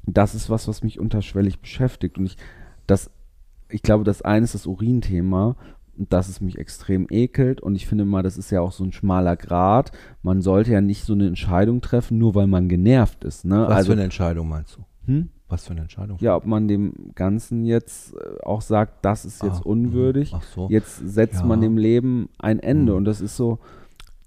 [0.07, 2.19] das ist was, was mich unterschwellig beschäftigt.
[2.19, 2.37] Und ich,
[2.87, 3.11] das,
[3.71, 5.57] ich glaube, das eine ist das Urinthema,
[5.99, 7.61] dass es mich extrem ekelt.
[7.61, 9.93] Und ich finde mal, das ist ja auch so ein schmaler Grat.
[10.23, 13.45] Man sollte ja nicht so eine Entscheidung treffen, nur weil man genervt ist.
[13.45, 13.65] Ne?
[13.67, 14.85] Was also, für eine Entscheidung meinst du?
[15.13, 15.29] hm?
[15.49, 16.19] Was für eine Entscheidung?
[16.21, 20.33] Ja, ob man dem Ganzen jetzt äh, auch sagt, das ist jetzt Ah, unwürdig.
[20.35, 20.67] Ach so.
[20.69, 21.47] Jetzt setzt Ja.
[21.47, 22.91] man dem Leben ein Ende.
[22.93, 22.99] Hm.
[22.99, 23.61] Und das ist so.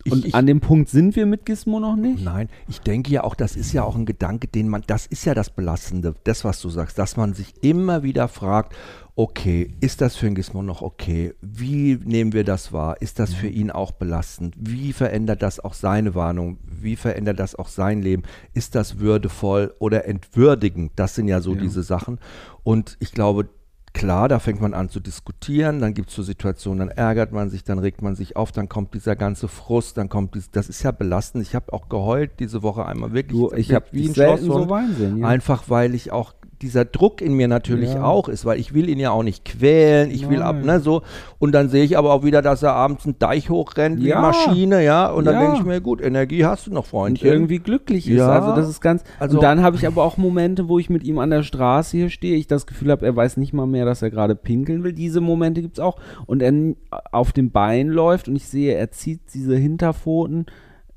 [0.05, 2.23] Ich- Und ich- an dem Punkt sind wir mit Gizmo noch nicht?
[2.23, 5.25] Nein, ich denke ja auch, das ist ja auch ein Gedanke, den man, das ist
[5.25, 8.73] ja das Belastende, das, was du sagst, dass man sich immer wieder fragt,
[9.15, 11.33] okay, ist das für ein Gizmo noch okay?
[11.41, 13.01] Wie nehmen wir das wahr?
[13.01, 14.55] Ist das für ihn auch belastend?
[14.57, 16.57] Wie verändert das auch seine Warnung?
[16.63, 18.23] Wie verändert das auch sein Leben?
[18.53, 20.91] Ist das würdevoll oder entwürdigend?
[20.95, 21.61] Das sind ja so Ja.
[21.61, 22.19] diese Sachen.
[22.63, 23.49] Und ich glaube,
[23.91, 27.49] klar, da fängt man an zu diskutieren, dann gibt es so Situationen, dann ärgert man
[27.49, 30.69] sich, dann regt man sich auf, dann kommt dieser ganze Frust, dann kommt dies, das
[30.69, 31.43] ist ja belastend.
[31.43, 34.69] Ich habe auch geheult diese Woche einmal wirklich Du, ich habe wie ein selten Schlosshund.
[34.69, 35.17] so sehen.
[35.17, 35.27] Ja.
[35.27, 38.03] Einfach weil ich auch dieser Druck in mir natürlich Ja.
[38.03, 40.65] auch ist, weil ich will ihn ja auch nicht quälen, ich will ab, Nein.
[40.65, 41.03] ne, so.
[41.39, 44.17] Und dann sehe ich aber auch wieder, dass er abends einen Deich hochrennt, wie Ja.
[44.17, 45.09] eine Maschine, ja.
[45.09, 45.41] Und dann Ja.
[45.41, 47.29] denke ich mir, gut, Energie hast du noch, und Freundchen.
[47.31, 48.17] irgendwie glücklich ist.
[48.17, 48.29] Ja.
[48.29, 49.03] Also das ist ganz.
[49.19, 51.95] Also- und dann habe ich aber auch Momente, wo ich mit ihm an der Straße
[51.97, 54.83] hier stehe, ich das Gefühl habe, er weiß nicht mal mehr, dass er gerade pinkeln
[54.83, 54.93] will.
[54.93, 55.97] Diese Momente gibt es auch.
[56.25, 56.51] Und er
[57.11, 60.45] auf dem Bein läuft und ich sehe, er zieht diese Hinterpfoten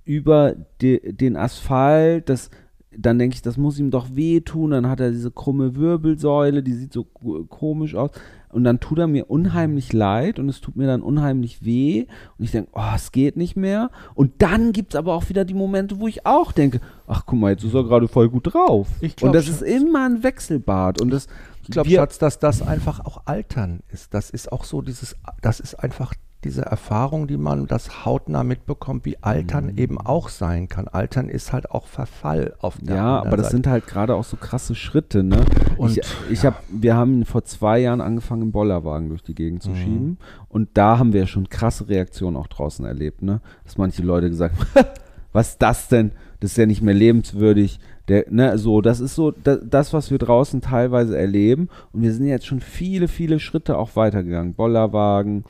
[0.05, 2.29] über de, den Asphalt.
[2.29, 2.51] Das,
[2.97, 4.71] dann denke ich, das muss ihm doch wehtun.
[4.73, 8.11] Dann hat er diese krumme Wirbelsäule, die sieht so komisch aus.
[8.51, 12.07] Und dann tut er mir unheimlich leid und es tut mir dann unheimlich weh.
[12.39, 13.91] Und ich denke, oh, es geht nicht mehr.
[14.15, 17.39] Und dann gibt es aber auch wieder die Momente, wo ich auch denke, ach guck
[17.39, 18.89] mal, jetzt ist er gerade voll gut drauf.
[19.01, 19.63] Glaub, und das Schatz.
[19.63, 21.01] ist immer ein Wechselbad.
[21.01, 21.29] Und das,
[21.63, 24.13] Ich glaube, Schatz, dass das einfach auch Altern ist.
[24.13, 26.13] Das ist auch so dieses, das ist einfach
[26.45, 29.79] diese Erfahrung, die man das hautnah mitbekommt, wie Altern Mhm.
[29.79, 30.89] eben auch sein kann.
[30.89, 33.57] Altern ist halt auch Verfall auf der Ja, aber das Seite.
[33.57, 35.45] sind halt gerade auch so krasse Schritte, ne?
[35.77, 36.01] Und, ich
[36.31, 39.77] ich hab, wir haben vor zwei Jahren angefangen, einen Bollerwagen durch die Gegend zu Mhm.
[39.77, 40.19] schieben.
[40.49, 43.41] Und da haben wir schon krasse Reaktionen auch draußen erlebt, ne?
[43.65, 44.87] Dass manche Leute gesagt haben,
[45.33, 46.11] was ist das denn?
[46.41, 47.79] Das ist ja nicht mehr lebenswürdig.
[48.09, 51.69] Der, ne, so, das ist so da, das, was wir draußen teilweise erleben.
[51.93, 54.55] Und wir sind jetzt schon viele, viele Schritte auch weitergegangen.
[54.55, 55.45] Bollerwagen,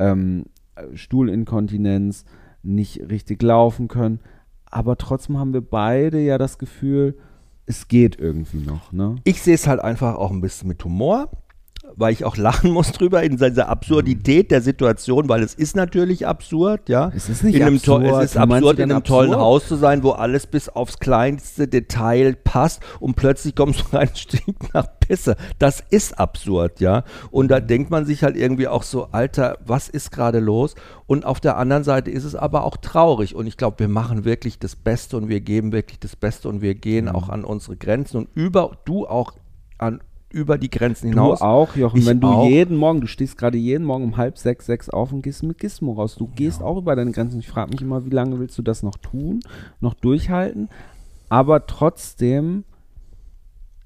[0.00, 0.46] ähm,
[0.94, 2.24] Stuhlinkontinenz,
[2.62, 4.20] nicht richtig laufen können.
[4.66, 7.16] Aber trotzdem haben wir beide ja das Gefühl,
[7.66, 9.16] es geht irgendwie noch, ne?
[9.24, 11.30] Ich sehe es halt einfach auch ein bisschen mit Humor,
[12.00, 16.26] weil ich auch lachen muss drüber in dieser Absurdität der Situation, weil es ist natürlich
[16.26, 17.12] absurd, ja.
[17.14, 18.24] Es ist nicht in einem to- absurd.
[18.24, 19.40] Es ist absurd, in einem tollen absurd?
[19.44, 24.10] Haus zu sein, wo alles bis aufs kleinste Detail passt und plötzlich kommst du rein,
[24.14, 25.36] stinkt nach Pisse.
[25.58, 27.04] Das ist absurd, ja.
[27.30, 30.74] Und da denkt man sich halt irgendwie auch so, Alter, was ist gerade los?
[31.06, 33.34] Und auf der anderen Seite ist es aber auch traurig.
[33.34, 36.62] Und ich glaube, wir machen wirklich das Beste und wir geben wirklich das Beste und
[36.62, 37.10] wir gehen Mhm.
[37.12, 39.32] auch an unsere Grenzen und über, du auch
[39.78, 40.00] an
[40.32, 41.40] über die Grenzen Du hinaus.
[41.40, 42.48] auch, Jochen, Ich wenn du auch.
[42.48, 45.58] jeden Morgen, du stehst gerade jeden Morgen um halb sechs, sechs auf und gehst mit
[45.58, 46.14] Gizmo raus.
[46.16, 47.40] Du gehst auch über deine Grenzen.
[47.40, 49.40] Ich frage mich immer, wie lange willst du das noch tun,
[49.80, 50.68] noch durchhalten?
[51.28, 52.64] Aber trotzdem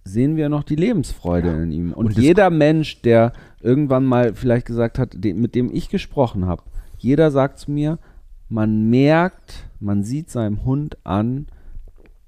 [0.05, 1.93] sehen wir noch die Lebensfreude in ihm.
[1.93, 6.47] Und, Und jeder Mensch, der irgendwann mal vielleicht gesagt hat, de- mit dem ich gesprochen
[6.47, 6.63] habe,
[6.99, 7.99] jeder sagt zu mir,
[8.51, 11.47] man merkt, man sieht seinem Hund an,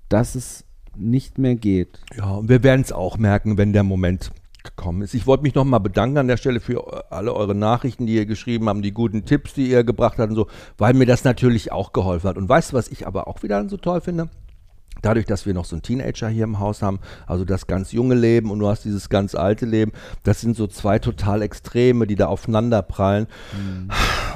[0.09, 0.65] dass es
[0.99, 2.01] nicht mehr geht.
[2.17, 4.31] Ja, und wir werden es auch merken, wenn der Moment
[4.63, 5.15] gekommen ist.
[5.15, 8.69] Ich wollte mich nochmal bedanken an der Stelle für alle eure Nachrichten, die ihr geschrieben
[8.69, 11.93] habt, die guten Tipps, die ihr gebracht habt und so, weil mir das natürlich auch
[11.93, 12.37] geholfen hat.
[12.37, 14.29] Und weißt du, was ich aber auch wieder so toll finde?
[15.03, 18.15] Dadurch, dass wir noch so einen Teenager hier im Haus haben, also das ganz junge
[18.15, 22.17] Leben und du hast dieses ganz alte Leben, das sind so zwei total Extreme, die
[22.17, 23.27] da aufeinander prallen.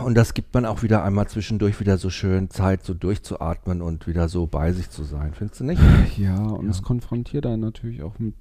[0.04, 4.06] Und das gibt man auch wieder einmal zwischendurch wieder so schön Zeit, so durchzuatmen und
[4.06, 5.32] wieder so bei sich zu sein.
[5.34, 5.80] Findest du nicht?
[6.16, 8.34] Ja, und es konfrontiert einen natürlich auch mit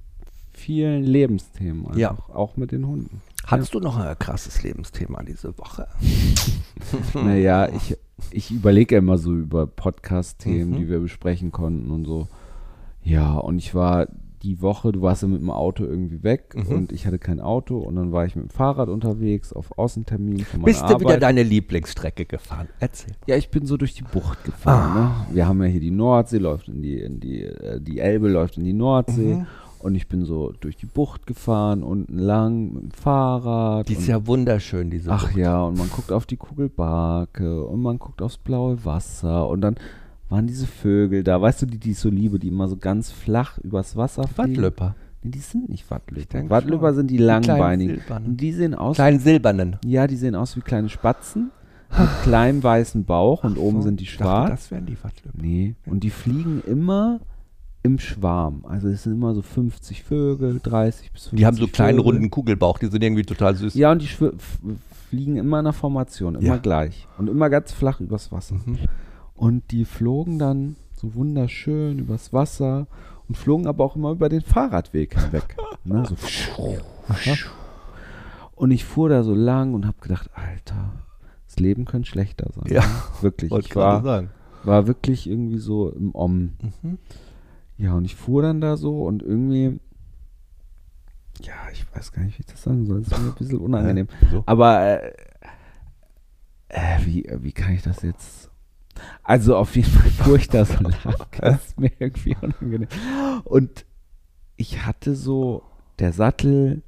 [0.54, 2.18] vielen Lebensthemen, einfach, Ja.
[2.34, 3.22] auch mit den Hunden.
[3.46, 5.88] Hattest du noch ein krasses Lebensthema diese Woche?
[7.14, 7.98] Naja, ich,
[8.32, 10.76] ich überlege immer so über Podcast-Themen, Mhm.
[10.78, 12.28] die wir besprechen konnten und so.
[13.04, 14.08] Ja, und ich war
[14.44, 16.74] die Woche, du warst ja mit dem Auto irgendwie weg Mhm.
[16.76, 20.46] und ich hatte kein Auto und dann war ich mit dem Fahrrad unterwegs auf Außentermin
[20.64, 21.24] Bist du wieder Arbeit.
[21.24, 22.70] deine Lieblingsstrecke gefahren?
[22.80, 23.12] Erzähl.
[23.28, 24.92] Ja, ich bin so durch die Bucht gefahren.
[24.98, 25.26] Ah.
[25.30, 25.36] Ne?
[25.36, 28.58] Wir haben ja hier die Nordsee, läuft in die, in die, äh, die Elbe läuft
[28.58, 29.36] in die Nordsee.
[29.36, 29.48] Mhm.
[29.80, 33.88] Und ich bin so durch die Bucht gefahren, unten lang mit dem Fahrrad.
[33.88, 35.38] Die ist ja wunderschön, diese Ach Bucht.
[35.38, 39.76] ja, und man guckt auf die Kugelbarke und man guckt aufs blaue Wasser und dann
[40.30, 43.10] waren diese Vögel da, weißt du, die, die ich so liebe, die immer so ganz
[43.12, 44.50] flach übers Wasser fliegen.
[44.52, 44.96] Wattlöpper.
[45.24, 46.96] Nee, die sind nicht Wattlöper schon.
[46.96, 47.96] sind die kleinen langbeinigen.
[47.98, 48.28] silbernen.
[48.30, 49.78] Und die sehen aus, Kleinen silbernen.
[49.86, 51.52] ja, die sehen aus wie kleine Spatzen,
[51.90, 54.50] haben kleinen weißen Bauch und oben So, sind die ich dachte, schwarz.
[54.52, 55.38] das wären die Wattlöper.
[55.42, 57.20] Nee, und die fliegen immer
[57.84, 58.66] im Schwarm.
[58.68, 62.12] Also es sind immer so 50 Vögel, 30 bis 50 Die haben so kleinen Vögel.
[62.14, 63.74] runden Kugelbauch, die sind irgendwie total süß.
[63.76, 66.58] Ja, und die fliegen immer in einer Formation, immer Ja.
[66.58, 67.08] gleich.
[67.18, 68.56] Und immer ganz flach übers Wasser.
[68.66, 68.78] Mhm.
[69.36, 72.88] Und die flogen dann so wunderschön übers Wasser
[73.30, 75.56] und flogen aber auch immer über den Fahrradweg hinweg.
[75.86, 76.78] ne, so.
[78.56, 80.92] Und ich fuhr da so lang und habe gedacht, Alter,
[81.48, 82.74] das Leben könnte schlechter sein.
[82.74, 82.84] Ja,
[83.22, 83.52] wirklich.
[83.52, 84.30] Wollte Ich war, sagen.
[84.64, 86.52] war wirklich irgendwie so im Om.
[86.82, 86.98] Mhm.
[87.80, 89.80] Ja, und ich fuhr dann da so und irgendwie,
[91.42, 93.00] ja, ich weiß gar nicht, wie ich das sagen soll.
[93.00, 94.08] Das ist mir ein bisschen unangenehm.
[94.30, 94.44] So.
[94.46, 95.14] Aber äh,
[96.68, 98.52] äh, wie, äh, wie kann ich das jetzt?
[99.24, 100.94] Also auf jeden Fall fuhr ich da so lang.
[101.40, 102.90] Das ist mir irgendwie unangenehm.
[103.46, 103.86] Und
[104.58, 105.64] ich hatte so,
[106.00, 106.84] der Sattel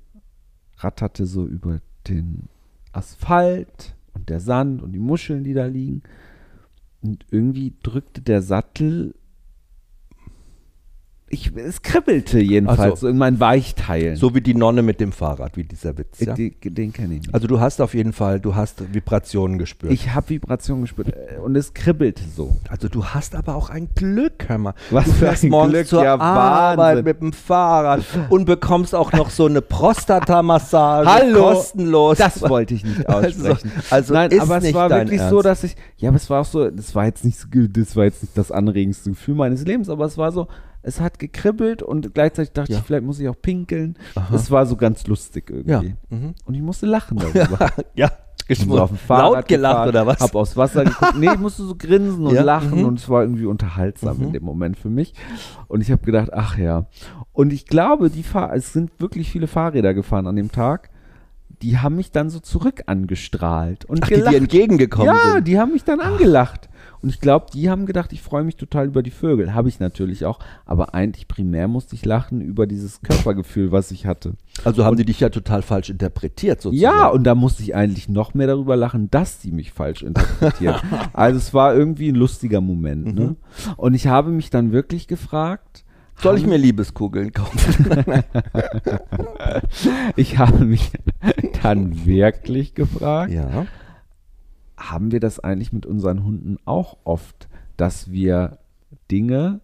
[0.75, 2.49] ratterte so über den
[2.91, 6.03] Asphalt und der Sand und die Muscheln, die da liegen.
[7.01, 9.15] Und irgendwie drückte der Sattel
[11.31, 13.07] ich, es kribbelte jedenfalls so.
[13.07, 14.15] so in meinen Weichteilen.
[14.17, 16.19] So wie die Nonne mit dem Fahrrad, wie dieser Witz.
[16.19, 16.33] Ja?
[16.33, 17.33] den, den kenne ich nicht.
[17.33, 19.91] Also du hast auf jeden Fall, du hast Vibrationen gespürt.
[19.93, 22.57] ich habe Vibrationen gespürt äh, und es kribbelte so.
[22.69, 24.73] also du hast aber auch ein Glück, hör mal.
[24.89, 27.05] Was du für fährst ein morgens Glück, zur ja, Arbeit Wahnsinn.
[27.05, 32.17] mit dem Fahrrad und bekommst auch noch so eine Prostatamassage Hallo, kostenlos.
[32.17, 33.71] Das wollte ich nicht Also- aussprechen.
[33.89, 35.45] also Nein, ist aber es war wirklich so, Ernst.
[35.45, 38.03] dass ich, ja, aber es war auch so, das war jetzt nicht so, das war
[38.05, 40.47] jetzt nicht das anregendste Gefühl meines Lebens, aber es war so,
[40.83, 42.79] es hat gekribbelt und gleichzeitig dachte Ja.
[42.79, 43.97] ich, vielleicht muss ich auch pinkeln.
[44.33, 45.71] Es war so ganz lustig irgendwie.
[45.71, 46.17] ja.
[46.17, 46.33] Mhm.
[46.45, 47.69] Und ich musste lachen darüber.
[47.95, 48.11] ja.
[48.47, 50.19] Ich bin so auf dem Fahrrad Laut gelacht gefahren, oder was?
[50.19, 51.15] Hab aufs Wasser geguckt.
[51.17, 52.85] Nee, ich musste so grinsen und Ja, lachen mhm.
[52.85, 55.13] und es war irgendwie unterhaltsam in dem Moment für mich.
[55.67, 56.87] Und ich habe gedacht, ach ja.
[57.31, 60.89] Und ich glaube, die Fahr es sind wirklich viele Fahrräder gefahren an dem Tag.
[61.61, 64.35] Die haben mich dann so zurück angestrahlt und Ach, die dir gelacht.
[64.35, 65.47] entgegengekommen ja, sind.
[65.47, 66.67] die haben mich dann angelacht.
[67.01, 69.53] Und ich glaube, die haben gedacht, ich freue mich total über die Vögel.
[69.53, 70.39] Habe ich natürlich auch.
[70.65, 74.33] Aber eigentlich primär musste ich lachen über dieses Körpergefühl, was ich hatte.
[74.63, 76.81] Also haben die dich ja total falsch interpretiert sozusagen.
[76.81, 80.75] Ja, und da musste ich eigentlich noch mehr darüber lachen, dass die mich falsch interpretieren.
[81.13, 83.15] also es war irgendwie ein lustiger Moment.
[83.15, 83.35] Ne?
[83.77, 85.83] Und ich habe mich dann wirklich gefragt,
[86.21, 87.89] Soll ich mir Liebeskugeln kaufen?
[90.15, 90.91] ich habe mich
[91.63, 93.65] dann wirklich gefragt, ja.
[94.89, 98.59] Haben wir das eigentlich mit unseren Hunden auch oft, dass wir
[99.09, 99.61] Dinge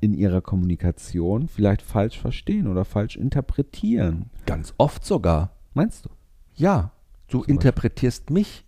[0.00, 4.30] in ihrer Kommunikation vielleicht falsch verstehen oder falsch interpretieren?
[4.46, 5.50] Ganz oft sogar.
[5.72, 6.10] Meinst du?
[6.54, 6.92] Ja.
[7.28, 8.64] Du interpretierst mich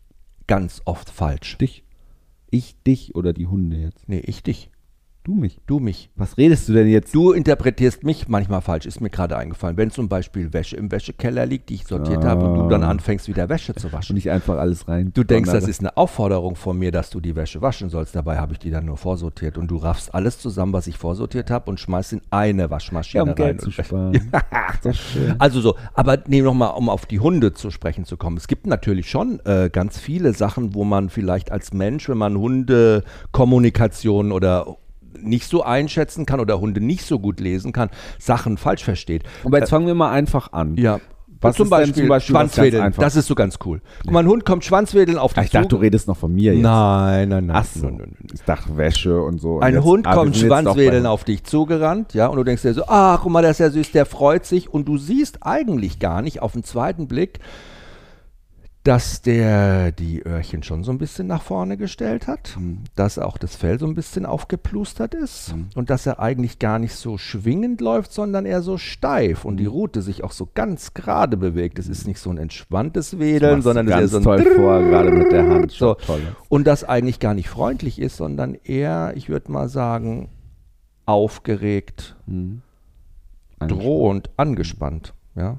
[0.46, 1.58] ganz oft falsch.
[1.58, 1.84] Dich?
[2.50, 4.08] Ich dich oder die Hunde jetzt?
[4.08, 4.70] Nee, ich dich.
[5.26, 5.58] Du mich?
[5.66, 6.08] Du mich.
[6.14, 7.12] Was redest du denn jetzt?
[7.12, 9.76] Du interpretierst mich manchmal falsch, ist mir gerade eingefallen.
[9.76, 13.26] Wenn zum Beispiel Wäsche im Wäschekeller liegt, die ich sortiert habe und du dann anfängst,
[13.26, 14.14] wieder Wäsche zu und waschen.
[14.14, 15.10] nicht einfach alles rein.
[15.14, 18.14] Du denkst, das ist eine Aufforderung von mir, dass du die Wäsche waschen sollst.
[18.14, 19.58] Dabei habe ich die dann nur vorsortiert.
[19.58, 23.22] Und du raffst alles zusammen, was ich vorsortiert habe und schmeißt in eine Waschmaschine ja,
[23.24, 23.34] um rein.
[23.34, 24.30] Geld zu und- sparen.
[24.84, 25.34] das ist schön.
[25.40, 28.36] Also so, aber nee, nochmal, um auf die Hunde zu sprechen zu kommen.
[28.36, 32.38] Es gibt natürlich schon äh, ganz viele Sachen, wo man vielleicht als Mensch, wenn man
[32.38, 34.76] Hundekommunikation oder
[35.22, 39.24] nicht so einschätzen kann oder Hunde nicht so gut lesen kann, Sachen falsch versteht.
[39.44, 40.76] Aber jetzt fangen wir mal einfach an.
[40.76, 41.00] Ja.
[41.40, 42.94] Was zum Beispiel, zum Beispiel Schwanzwedeln.
[42.98, 43.80] Das ist so ganz cool.
[44.02, 46.54] Guck mal, ein Hund kommt Schwanzwedeln auf dich ich dachte, du redest noch von mir
[46.54, 46.62] jetzt.
[46.62, 47.56] Nein, nein, nein.
[47.56, 47.90] Ach so.
[48.32, 49.56] Ich dachte Wäsche und so.
[49.56, 52.74] Und Ein jetzt- Hund ah, kommt Schwanzwedeln auf dich zugerannt, ja, und du denkst dir
[52.74, 54.72] so, ah, guck mal, der ist ja süß, der freut sich.
[54.72, 57.40] Und du siehst eigentlich gar nicht auf den zweiten Blick,
[58.86, 62.56] dass der die Öhrchen schon so ein bisschen nach vorne gestellt hat,
[62.94, 66.94] dass auch das Fell so ein bisschen aufgeplustert ist und dass er eigentlich gar nicht
[66.94, 71.36] so schwingend läuft, sondern eher so steif und die Rute sich auch so ganz gerade
[71.36, 71.78] bewegt.
[71.80, 75.10] Es ist nicht so ein entspanntes Wedeln, sondern es ist so ein toll vor, gerade
[75.10, 75.72] mit der Hand.
[75.72, 75.94] so.
[75.94, 76.20] Toll.
[76.48, 80.28] Und das eigentlich gar nicht freundlich ist, sondern eher, ich würde mal sagen,
[81.06, 82.62] aufgeregt, Mhm.
[83.58, 85.12] drohend, angespannt.
[85.34, 85.58] Ja.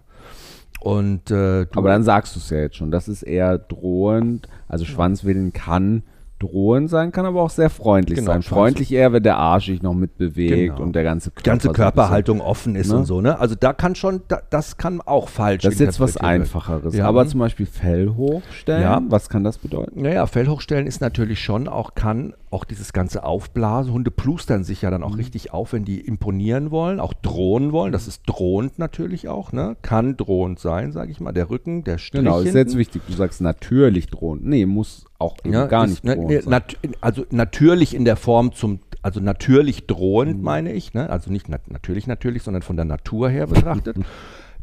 [0.79, 2.91] Und äh, du, Aber dann sagst du es ja jetzt schon.
[2.91, 4.47] Das ist eher drohend.
[4.67, 6.03] Also Schwanzwedeln kann
[6.39, 8.41] drohend sein, kann aber auch sehr freundlich Genau, sein.
[8.43, 10.81] Freundlich eher, wenn der Arsch sich noch mitbewegt Genau.
[10.81, 11.43] und der ganze Körper.
[11.49, 12.97] ganze so ein bisschen- Körperhaltung offen ist Ne?
[12.97, 13.39] und so, ne?
[13.39, 16.17] Also da kann schon, da, das kann auch falsch Das ist jetzt was.
[16.17, 16.95] Einfacheres.
[16.95, 17.05] Ja.
[17.07, 19.01] Aber zum Beispiel Fell hochstellen, Ja.
[19.09, 20.01] was kann das bedeuten?
[20.01, 23.91] Naja, Fell hochstellen ist natürlich schon auch, kann auch dieses ganze Aufblasen.
[23.91, 27.91] Hunde plustern sich ja dann auch richtig auf, wenn die imponieren wollen, auch drohen wollen.
[27.91, 29.75] Das ist drohend natürlich auch, ne?
[29.81, 31.33] Kann drohend sein, sage ich mal.
[31.33, 33.01] Der Rücken, der Strich Genau, ist jetzt wichtig.
[33.07, 34.45] Du sagst natürlich drohend.
[34.45, 38.15] Nee, muss auch Ja, gar ist, nicht ne, drohend ne, nat also natürlich in der
[38.17, 39.87] Form zum, also natürlich Mhm.
[39.87, 41.09] drohend meine ich, ne?
[41.09, 43.97] also nicht nat natürlich natürlich, sondern von der Natur her betrachtet.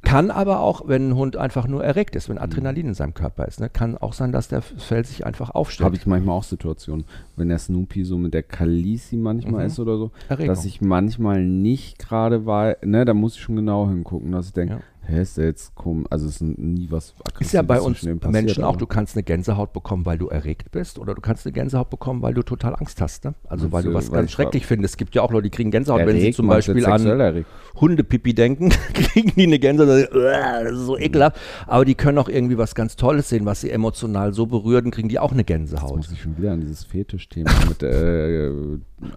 [0.03, 3.47] Kann aber auch, wenn ein Hund einfach nur erregt ist, wenn Adrenalin in seinem Körper
[3.49, 3.71] ist, ne?
[3.71, 5.87] kann auch sein, dass der Fell sich einfach aufstellt.
[5.87, 9.67] Habe ich manchmal auch Situationen, wenn der Snoopy so mit der Kalisi manchmal Mhm.
[9.69, 10.55] ist oder so, Erregung.
[10.55, 14.53] dass ich manchmal nicht gerade weiß, ne, da muss ich schon genau hingucken, dass ich
[14.53, 14.81] denke, Ja.
[15.07, 18.25] Hä, ist der jetzt komisch, also es ist nie was Ist ja bei uns passiert,
[18.31, 21.53] Menschen auch, du kannst eine Gänsehaut bekommen, weil du erregt bist oder du kannst eine
[21.53, 23.25] Gänsehaut bekommen, weil du total Angst hast.
[23.25, 23.35] Ne?
[23.49, 24.95] Also weil du was weil ganz ich- schrecklich findest.
[24.95, 27.07] Es gibt ja auch Leute, die kriegen Gänsehaut, wenn sie Erregt, zum Beispiel jetzt an
[27.07, 27.49] erregt?
[27.81, 31.37] Hundepipi denken, kriegen die eine Gänsehaut, und sagen, "Uah, das ist so ekelhaft.
[31.67, 34.91] Aber die können auch irgendwie was ganz Tolles sehen, was sie emotional so berührt und
[34.91, 35.97] kriegen die auch eine Jetzt Gänsehaut.
[35.97, 38.51] muss ich schon wieder an dieses Fetischthema mit äh,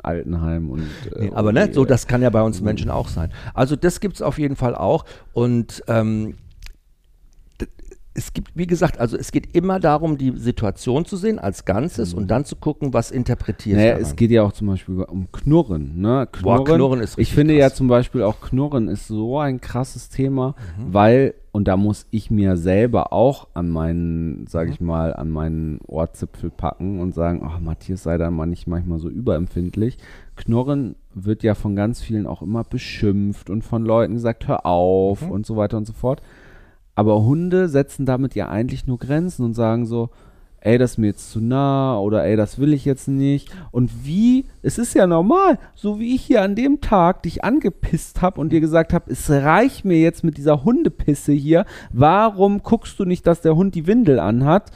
[0.04, 0.82] Altenheim und
[1.16, 1.90] äh, Nee, aber ne, so okay.
[1.90, 3.32] das kann ja bei uns Menschen auch sein.
[3.54, 5.06] Also das gibt es auf jeden Fall auch.
[5.34, 6.36] Und ähm,
[8.18, 12.16] es gibt, wie gesagt, also es geht immer darum, die Situation zu sehen als Ganzes
[12.16, 16.02] und dann zu gucken, was interpretiert Naja, es geht ja auch zum Beispiel um Knurren.
[16.02, 16.28] Ne?
[16.42, 17.78] Boah, Knurren ist Ich finde ja krass.
[17.78, 20.94] zum Beispiel auch Knurren ist so ein krasses Thema, Mhm.
[20.94, 24.48] weil, und da muss ich mir selber auch an meinen, Mhm.
[24.48, 28.66] sag ich mal, an meinen Ohrzipfel packen und sagen, ach, Matthias, sei da mal nicht
[28.66, 30.00] manchmal so überempfindlich.
[30.36, 35.22] Knurren wird ja von ganz vielen auch immer beschimpft und von Leuten gesagt, hör auf
[35.22, 35.32] Mhm.
[35.32, 36.22] und so weiter und so fort.
[36.98, 40.10] Aber Hunde setzen damit ja eigentlich nur Grenzen und sagen so,
[40.62, 43.52] ey, das ist mir jetzt zu nah oder ey, das will ich jetzt nicht.
[43.70, 48.24] Und wie, es ist ja normal, so wie ich hier an dem Tag dich angepisst
[48.24, 52.98] habe und dir gesagt habe, es reicht mir jetzt mit dieser Hundepisse hier, warum guckst
[53.00, 54.72] du nicht, dass der Hund die Windel anhat?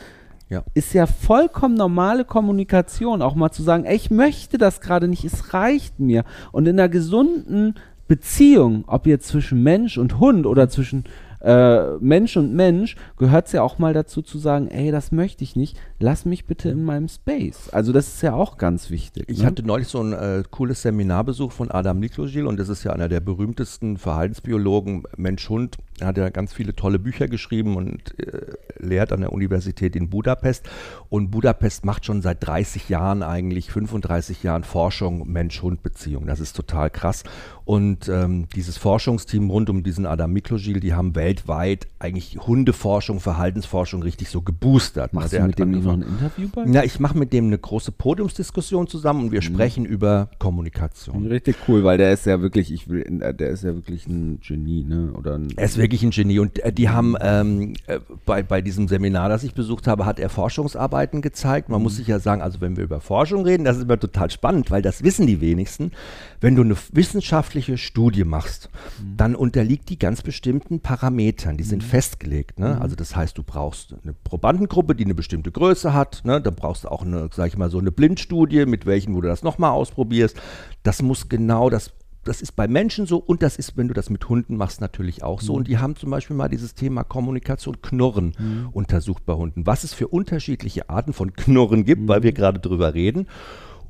[0.48, 0.62] Ja.
[0.76, 5.26] Ist ja vollkommen normale Kommunikation, auch mal zu sagen, ey, ich möchte das gerade nicht,
[5.26, 6.24] es reicht mir.
[6.52, 7.74] Und in einer gesunden
[8.08, 11.06] Beziehung, ob jetzt zwischen Mensch und Hund oder zwischen
[11.44, 15.44] äh, Mensch und Mensch, gehört es ja auch mal dazu zu sagen, ey, das möchte
[15.44, 17.70] ich nicht, lass mich bitte in meinem Space.
[17.72, 19.26] Also das ist ja auch ganz wichtig.
[19.28, 19.46] Ich ne?
[19.46, 23.10] hatte neulich so ein äh, cooles Seminarbesuch von Adam Niklogil und das ist ja einer
[23.10, 25.78] der berühmtesten Verhaltensbiologen, Mensch-Hund.
[26.02, 28.42] Er hat ja ganz viele tolle Bücher geschrieben und äh,
[28.80, 30.68] lehrt an der Universität in Budapest.
[31.10, 36.26] Und Budapest macht schon seit 30 Jahren, eigentlich 35 Jahren Forschung Mensch-Hund-Beziehung.
[36.26, 37.24] Das ist total krass.
[37.66, 44.02] Und ähm, dieses Forschungsteam rund um diesen Adam Miklogil, die haben weltweit eigentlich Hundeforschung, Verhaltensforschung
[44.04, 45.14] richtig so geboostert.
[45.14, 46.64] Machst Der du mit dem noch ein Interview bei?
[46.66, 51.28] na, ich mache mit dem eine große Podiumsdiskussion zusammen und wir sprechen über Kommunikation.
[51.28, 54.40] Richtig cool, weil der ist ja wirklich, ich will, äh, der ist ja wirklich ein
[54.46, 55.14] Genie, ne?
[55.14, 58.62] Oder ein, Er ist wirklich ein Genie und äh, die haben ähm, äh, bei, bei
[58.62, 61.68] diesem Seminar, das ich besucht habe, hat er Forschungsarbeiten gezeigt.
[61.68, 64.32] Man muss sich ja sagen, also wenn wir über Forschung reden, das ist immer total
[64.32, 65.92] spannend, weil das wissen die wenigsten.
[66.40, 68.70] Wenn du eine wissenschaftliche Studie machst,
[69.18, 72.60] dann unterliegt die ganz bestimmten Parametern, die sind festgelegt.
[72.60, 72.80] Ne?
[72.80, 76.22] Also das heißt, du brauchst eine Probandengruppe, die eine bestimmte Größe hat.
[76.24, 76.42] Ne?
[76.42, 79.28] Dann brauchst du auch eine, sag ich mal, so eine Blindstudie, mit welchen, wo du
[79.28, 80.38] das nochmal ausprobierst.
[80.84, 81.92] Das muss genau das
[82.24, 85.24] das ist bei Menschen so und das ist, wenn du das mit Hunden machst, natürlich
[85.24, 85.54] auch so.
[85.54, 88.34] Und die haben zum Beispiel mal dieses Thema Kommunikation, Knurren
[88.74, 89.66] untersucht bei Hunden.
[89.66, 93.28] Was es für unterschiedliche Arten von Knurren gibt, weil wir gerade drüber reden.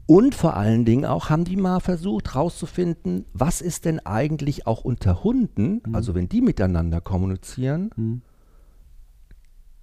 [0.07, 4.83] Und vor allen Dingen auch haben die mal versucht herauszufinden, was ist denn eigentlich auch
[4.83, 8.21] unter Hunden, also wenn die miteinander kommunizieren,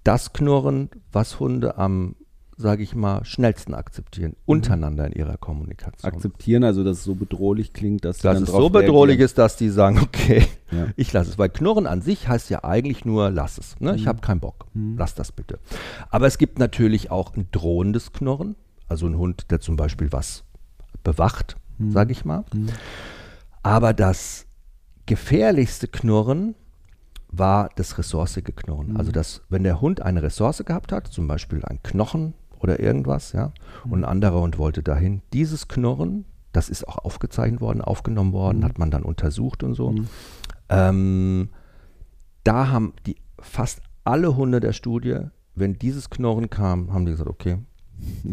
[0.03, 2.15] das Knurren, was Hunde am,
[2.61, 7.71] sage ich mal, schnellsten akzeptieren, untereinander in ihrer Kommunikation akzeptieren, also dass es so bedrohlich
[7.71, 9.25] klingt, dass sie dass es so bedrohlich reagieren.
[9.27, 10.87] ist, dass die sagen, okay, Ja.
[10.97, 11.37] ich lasse es.
[11.37, 13.79] Weil Knurren an sich heißt ja eigentlich nur, lass es.
[13.79, 13.91] Ne?
[13.93, 13.97] Mhm.
[13.97, 14.65] Ich habe keinen Bock.
[14.97, 15.59] Lass das bitte.
[16.09, 18.55] Aber es gibt natürlich auch ein drohendes Knurren.
[18.89, 20.43] Also ein Hund, der zum Beispiel was
[21.03, 21.91] bewacht, Mhm.
[21.91, 22.43] sage ich mal.
[23.63, 24.47] Aber das
[25.05, 26.55] gefährlichste Knurren
[27.31, 28.89] war das ressourcige Knurren.
[28.89, 28.97] Mhm.
[28.97, 33.31] Also das, wenn der Hund eine Ressource gehabt hat, zum Beispiel ein Knochen oder irgendwas,
[33.33, 33.51] ja,
[33.85, 33.91] Mhm.
[33.91, 38.33] und ein anderer Hund wollte dahin, dieses Knurren, das ist auch aufgezeichnet worden, aufgenommen Mhm.
[38.33, 39.93] worden, hat man dann untersucht und so.
[40.69, 41.49] Ähm,
[42.43, 45.19] da haben die fast alle Hunde der Studie,
[45.55, 47.57] wenn dieses Knurren kam, haben die gesagt, okay,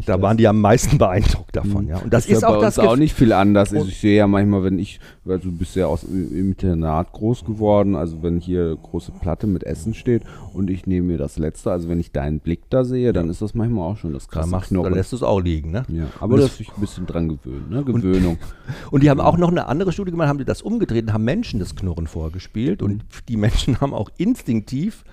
[0.06, 1.98] da waren die am meisten beeindruckt davon, ja.
[1.98, 3.70] Und das ist, ja auch bei das uns auch nicht viel anders.
[3.72, 7.12] Also Und- ich sehe ja manchmal, wenn ich, also du bist ja aus, im Internat
[7.12, 11.38] groß geworden, also wenn hier große Platte mit Essen steht und ich nehme mir das
[11.38, 14.26] letzte, also wenn ich deinen Blick da sehe, dann ist das manchmal auch schon das
[14.26, 15.84] Da, krasse machst, da lässt du es auch liegen, ne?
[15.88, 17.84] Ja, aber Und das das- ist ein bisschen dran gewöhnen, ne?
[17.84, 18.38] Gewöhnung.
[18.90, 21.24] Und die haben auch noch eine andere Studie gemacht, haben die das umgedreht und haben
[21.24, 22.82] Menschen das Knurren vorgespielt.
[22.82, 25.04] Und die Menschen haben auch instinktiv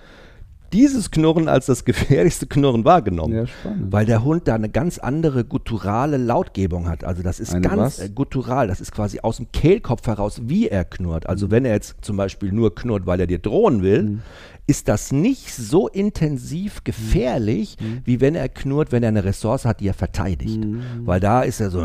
[0.74, 3.32] dieses Knurren als das gefährlichste Knurren wahrgenommen.
[3.34, 3.92] Ja, spannend.
[3.92, 7.04] Weil der Hund da eine ganz andere gutturale Lautgebung hat.
[7.04, 7.98] Also das ist Eine ganz was?
[8.00, 8.68] äh, guttural.
[8.68, 11.26] Das ist quasi aus dem Kehlkopf heraus, wie er knurrt.
[11.28, 14.22] Also wenn er jetzt zum Beispiel nur knurrt, weil er dir drohen will, Mhm.
[14.66, 18.00] ist das nicht so intensiv gefährlich, Mhm.
[18.04, 20.64] wie wenn er knurrt, wenn er eine Ressource hat, die er verteidigt.
[20.64, 20.82] Mhm.
[21.04, 21.80] Weil da ist er so.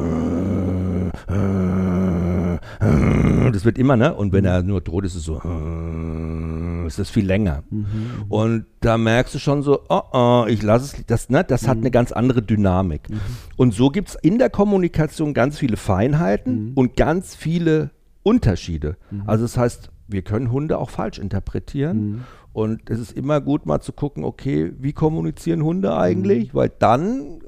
[3.51, 4.13] Das wird immer, ne?
[4.13, 5.35] Und wenn er nur droht, ist es so.
[6.89, 7.63] Ist das viel länger.
[8.29, 11.77] Und da merkst du schon so, oh, oh, ich lasse es, das, ne, das hat
[11.77, 13.01] eine ganz andere Dynamik.
[13.55, 17.91] Und so gibt es in der Kommunikation ganz viele Feinheiten und ganz viele
[18.23, 18.97] Unterschiede.
[19.27, 22.25] Also das heißt, wir können Hunde auch falsch interpretieren.
[22.51, 26.55] Und es ist immer gut, mal zu gucken, okay, wie kommunizieren Hunde eigentlich?
[26.55, 27.39] Weil dann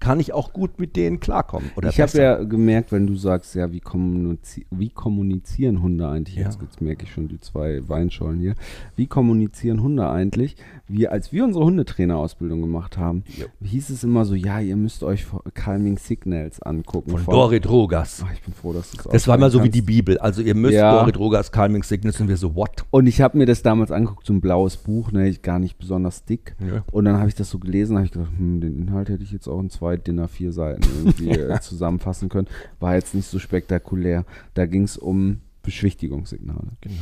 [0.00, 1.70] kann ich auch gut mit denen klarkommen.
[1.76, 6.36] Oder ich habe ja gemerkt, wenn du sagst, ja, wie, kommunizi wie kommunizieren Hunde eigentlich?
[6.36, 6.44] Ja.
[6.46, 8.54] Jetzt, jetzt merke ich schon die zwei Weinschollen hier.
[8.96, 10.56] Wie kommunizieren Hunde eigentlich?
[10.88, 13.46] Wir, als wir unsere Hundetrainerausbildung gemacht haben, Ja.
[13.62, 17.10] hieß es immer so, ja, ihr müsst euch Calming Signals angucken.
[17.10, 18.24] Von Vor- Dorit Rogas.
[18.26, 20.18] Ach, ich bin froh, dass du es Das war immer so wie die Bibel.
[20.18, 20.98] Also ihr müsst Ja.
[20.98, 22.84] Dorit Rogas Calming Sickness und wir so, what?
[22.90, 26.24] Und ich habe mir das damals angeguckt, so ein blaues Buch, ne, gar nicht besonders
[26.24, 26.56] dick.
[26.60, 26.82] Ja.
[26.90, 29.30] Und dann habe ich das so gelesen, habe ich gedacht, hm, den Inhalt hätte ich
[29.32, 32.48] jetzt auch in zwei DIN A4 Seiten irgendwie äh, zusammenfassen können.
[32.80, 34.24] War jetzt nicht so spektakulär.
[34.54, 36.72] Da ging es um Beschwichtigungssignale.
[36.80, 36.96] Genau.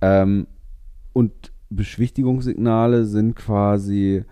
[0.00, 0.46] Ähm,
[1.12, 4.24] und Beschwichtigungssignale sind quasi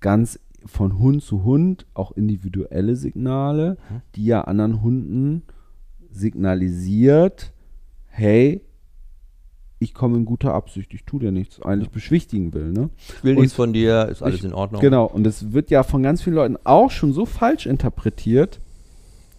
[0.00, 4.02] ganz von Hund zu Hund auch individuelle Signale, Mhm.
[4.16, 5.42] die ja anderen Hunden
[6.10, 7.52] signalisiert,
[8.06, 8.62] hey,
[9.80, 12.72] ich komme in guter Absicht, ich tue dir nichts, eigentlich beschwichtigen will.
[12.72, 12.90] Ne?
[13.16, 14.80] Ich will Und nichts von dir, ist alles ich- in Ordnung.
[14.80, 18.60] Genau, und es wird ja von ganz vielen Leuten auch schon so falsch interpretiert.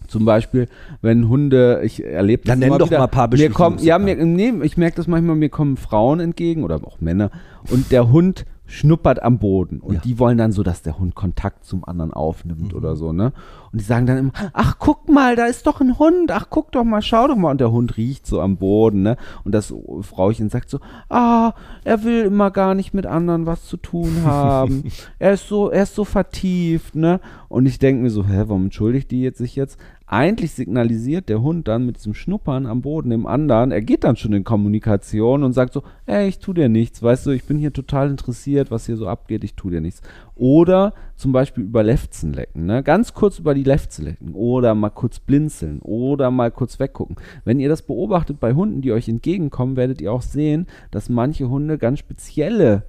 [0.06, 0.66] Zum Beispiel,
[1.02, 4.52] wenn Hunde, ich erlebe Dann nenn doch mal ein paar mir kommen, Ja, mir, nee,
[4.62, 7.30] ich merke das manchmal, mir kommen Frauen entgegen oder auch Männer
[7.70, 10.00] und der Hund schnuppert am Boden und Ja.
[10.00, 12.78] die wollen dann so, dass der Hund Kontakt zum anderen aufnimmt Mhm.
[12.78, 13.32] oder so, ne?
[13.72, 16.70] Und die sagen dann immer, ach guck mal, da ist doch ein Hund, ach guck
[16.72, 19.16] doch mal, schau doch mal und der Hund riecht so am Boden, ne?
[19.44, 21.52] Und das Frauchen sagt so, ah,
[21.84, 24.84] er will immer gar nicht mit anderen was zu tun haben.
[25.18, 27.20] er ist so, er ist so vertieft, ne?
[27.48, 29.78] Und ich denke mir so, hä, warum entschuldigt die jetzt sich jetzt?
[30.12, 34.16] Eigentlich signalisiert der Hund dann mit diesem Schnuppern am Boden dem anderen, er geht dann
[34.16, 37.58] schon in Kommunikation und sagt so, ey, ich tu dir nichts, weißt du, ich bin
[37.58, 40.02] hier total interessiert, was hier so abgeht, ich tu dir nichts.
[40.34, 42.82] Oder zum Beispiel über Lefzen lecken, ne?
[42.82, 47.14] Ganz kurz über die Lefze lecken oder mal kurz blinzeln oder mal kurz weggucken.
[47.44, 51.48] Wenn ihr das beobachtet bei Hunden, die euch entgegenkommen, werdet ihr auch sehen, dass manche
[51.48, 52.82] Hunde ganz spezielle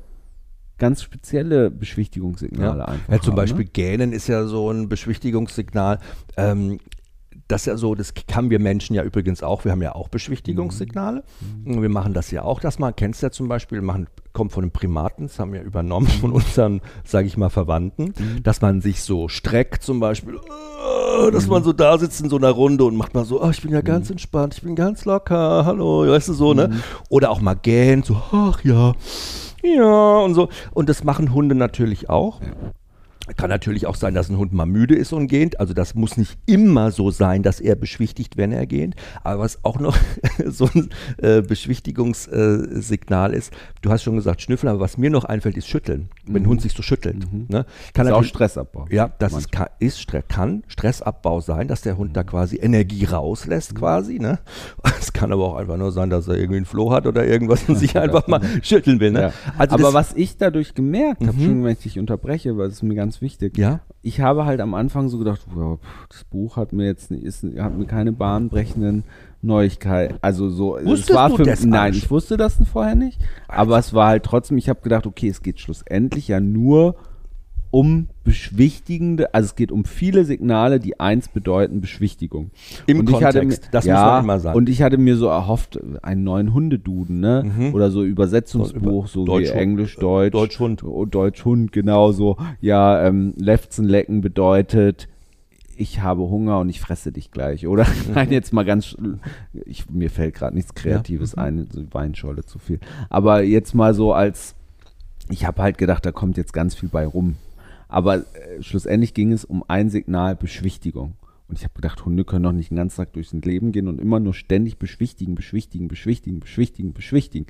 [0.80, 2.86] ganz spezielle Beschwichtigungssignale Ja.
[2.86, 3.72] einfach Ja, zum haben, Beispiel ne?
[3.72, 6.00] Gähnen ist ja so ein Beschwichtigungssignal.
[6.38, 6.80] Ähm,
[7.48, 9.66] das ist ja so, das haben wir Menschen ja übrigens auch.
[9.66, 11.24] Wir haben ja auch Beschwichtigungssignale.
[11.66, 11.82] Mhm.
[11.82, 12.60] Wir machen das ja auch.
[12.60, 15.62] Das mal kennst du ja zum Beispiel, machen, kommt von den Primaten, das haben wir
[15.62, 18.44] übernommen von unseren, sage ich mal, Verwandten, Mhm.
[18.44, 22.38] dass man sich so streckt zum Beispiel, äh, dass man so da sitzt in so
[22.38, 24.14] einer Runde und macht mal so, oh, ich bin ja ganz Mhm.
[24.14, 26.70] entspannt, ich bin ganz locker, hallo, weißt du so, ne?
[27.10, 28.94] Oder auch mal gähnen, so, ach ja,
[29.64, 30.50] ja und so.
[30.74, 32.40] Und das machen Hunde natürlich auch.
[33.38, 35.60] Kann natürlich auch sein, dass ein Hund mal müde ist und gähnt.
[35.60, 38.96] Also das muss nicht immer so sein, dass er beschwichtigt, wenn er gähnt.
[39.24, 39.96] Aber was auch noch
[40.46, 43.52] so ein äh, Beschwichtigungssignal ist,
[43.82, 46.10] du hast schon gesagt Schnüffeln, aber was mir noch einfällt, ist Schütteln.
[46.26, 47.18] Wenn ein Hund sich so schüttelt.
[47.50, 47.66] Ne?
[47.94, 48.88] Kann ist auch Stressabbau.
[48.90, 53.76] ja, das ist, kann, ist kann Stressabbau sein, dass der Hund da quasi Energie rauslässt,
[53.76, 54.20] quasi.
[54.20, 54.40] Ne?
[55.02, 57.68] Es kann aber auch einfach nur sein, dass er irgendwie einen Floh hat oder irgendwas
[57.68, 59.12] und sich einfach mal schütteln will.
[59.12, 59.22] Ne?
[59.22, 59.34] Ja.
[59.58, 61.46] Also Aber was ich dadurch gemerkt habe, Mhm.
[61.46, 63.58] schon wenn ich dich unterbreche, weil ist mir ganz wichtig.
[63.58, 63.82] Ja.
[64.02, 67.44] Ich habe halt am Anfang so gedacht, wow, das Buch hat mir jetzt nicht- ist,
[67.60, 69.04] hat mir keine bahnbrechenden
[69.42, 70.16] Neuigkeiten.
[70.22, 73.20] Also so, Wusstest es war für das nein, ich wusste das vorher nicht.
[73.48, 76.96] Aber es war halt trotzdem, ich habe gedacht, okay, es geht schlussendlich ja nur
[77.72, 82.52] um beschwichtigende, also es geht um viele Signale, die eins bedeuten, Beschwichtigung.
[82.86, 84.58] Im und Kontext, mir, das muss ja, man immer sagen.
[84.58, 87.44] Und ich hatte mir so erhofft, einen neuen Hundeduden, ne?
[87.58, 87.74] Mhm.
[87.74, 90.34] Oder so Übersetzungsbuch, so wie Deutsch- Englisch, Deutsch.
[90.34, 90.84] Deutsch-Hund.
[90.84, 92.38] Oh, Deutsch-Hund, genau so.
[92.60, 95.08] Ja, ähm, Lefzen lecken bedeutet,
[95.78, 97.68] ich habe Hunger und ich fresse dich gleich.
[97.68, 98.96] Oder nein, jetzt mal ganz,
[99.66, 102.80] ich, mir fällt gerade nichts Kreatives ein, so Weinscholle zu viel.
[103.10, 104.56] Aber jetzt mal so als,
[105.30, 107.36] ich habe halt gedacht, da kommt jetzt ganz viel bei rum.
[107.92, 111.14] Aber äh, schlussendlich ging es um ein Signal Beschwichtigung.
[111.48, 114.00] Und ich habe gedacht, Hunde können doch nicht den ganzen Tag durchs Leben gehen und
[114.00, 117.46] immer nur ständig beschwichtigen, beschwichtigen, beschwichtigen, beschwichtigen, beschwichtigen.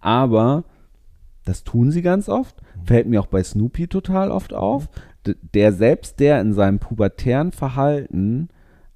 [0.00, 0.64] Aber
[1.44, 2.60] das tun sie ganz oft.
[2.84, 4.88] Fällt mir auch bei Snoopy total oft auf.
[5.24, 8.48] D der selbst, der in seinem pubertären Verhalten,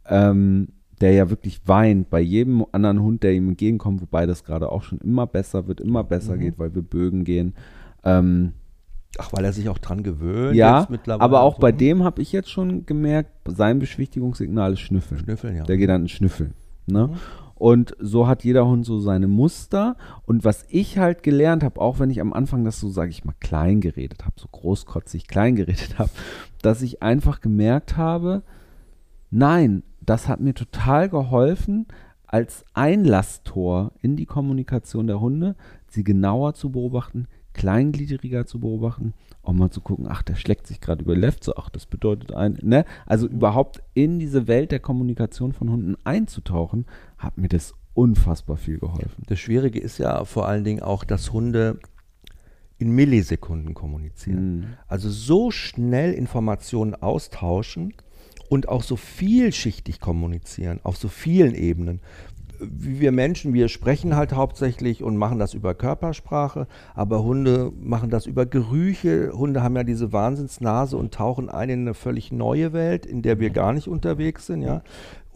[0.06, 0.68] ähm,
[1.00, 4.82] der ja wirklich weint bei jedem anderen Hund, der ihm entgegenkommt, wobei das gerade auch
[4.82, 6.40] schon immer besser wird, immer besser Mhm.
[6.40, 7.54] geht, weil wir Bögen gehen.
[8.02, 8.54] Ähm,
[9.16, 10.54] Ach, weil er sich auch dran gewöhnt.
[10.54, 11.60] ja, aber auch so.
[11.60, 15.20] bei dem habe ich jetzt schon gemerkt, sein Beschwichtigungssignal ist Schnüffeln.
[15.20, 15.64] Schnüffeln, ja.
[15.64, 16.54] Der geht dann schnüffeln.
[16.86, 17.08] Ne?
[17.08, 17.14] Mhm.
[17.54, 19.96] Und so hat jeder Hund so seine Muster.
[20.26, 23.24] Und was ich halt gelernt habe, auch wenn ich am Anfang das so, sage ich
[23.24, 26.10] mal, klein geredet habe, so großkotzig klein geredet habe,
[26.62, 28.42] dass ich einfach gemerkt habe,
[29.30, 31.86] nein, das hat mir total geholfen,
[32.26, 35.56] als Einlasstor in die Kommunikation der Hunde,
[35.88, 37.26] sie genauer zu beobachten,
[37.58, 41.54] kleingliedriger zu beobachten, auch mal zu gucken, ach, der schlägt sich gerade über die Lefze,
[41.56, 42.84] ach, das bedeutet ein, ne?
[43.04, 46.86] Also überhaupt in diese Welt der Kommunikation von Hunden einzutauchen,
[47.18, 49.24] hat mir das unfassbar viel geholfen.
[49.26, 51.80] Das Schwierige ist ja vor allen Dingen auch, dass Hunde
[52.78, 54.56] in Millisekunden kommunizieren.
[54.56, 54.66] Mhm.
[54.86, 57.92] Also so schnell Informationen austauschen
[58.48, 62.00] und auch so vielschichtig kommunizieren, auf so vielen Ebenen.
[62.60, 68.26] Wir Menschen, wir sprechen halt hauptsächlich und machen das über Körpersprache, aber Hunde machen das
[68.26, 69.32] über Gerüche.
[69.32, 73.38] Hunde haben ja diese Wahnsinnsnase und tauchen ein in eine völlig neue Welt, in der
[73.38, 74.62] wir gar nicht unterwegs sind.
[74.62, 74.82] Ja.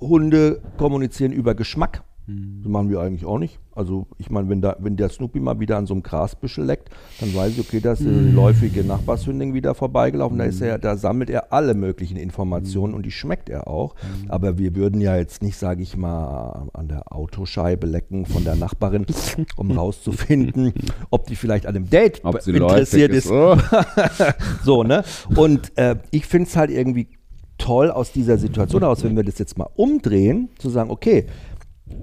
[0.00, 2.02] Hunde kommunizieren über Geschmack.
[2.26, 3.58] Das machen wir eigentlich auch nicht.
[3.74, 6.90] Also ich meine, wenn, da, wenn der Snoopy mal wieder an so einem Grasbüschel leckt,
[7.20, 10.38] dann weiß ich, okay, da ist eine läufige Nachbarshündin wieder vorbeigelaufen.
[10.38, 13.96] Da, ist er, da sammelt er alle möglichen Informationen und die schmeckt er auch.
[14.28, 18.54] Aber wir würden ja jetzt nicht, sage ich mal, an der Autoscheibe lecken von der
[18.54, 19.04] Nachbarin,
[19.56, 20.72] um rauszufinden,
[21.10, 23.30] ob die vielleicht an einem Date interessiert ist.
[23.30, 23.56] Oh.
[24.64, 25.02] So, ne?
[25.34, 27.08] Und äh, ich finde es halt irgendwie
[27.62, 31.26] toll aus dieser Situation aus, wenn wir das jetzt mal umdrehen, zu sagen, okay,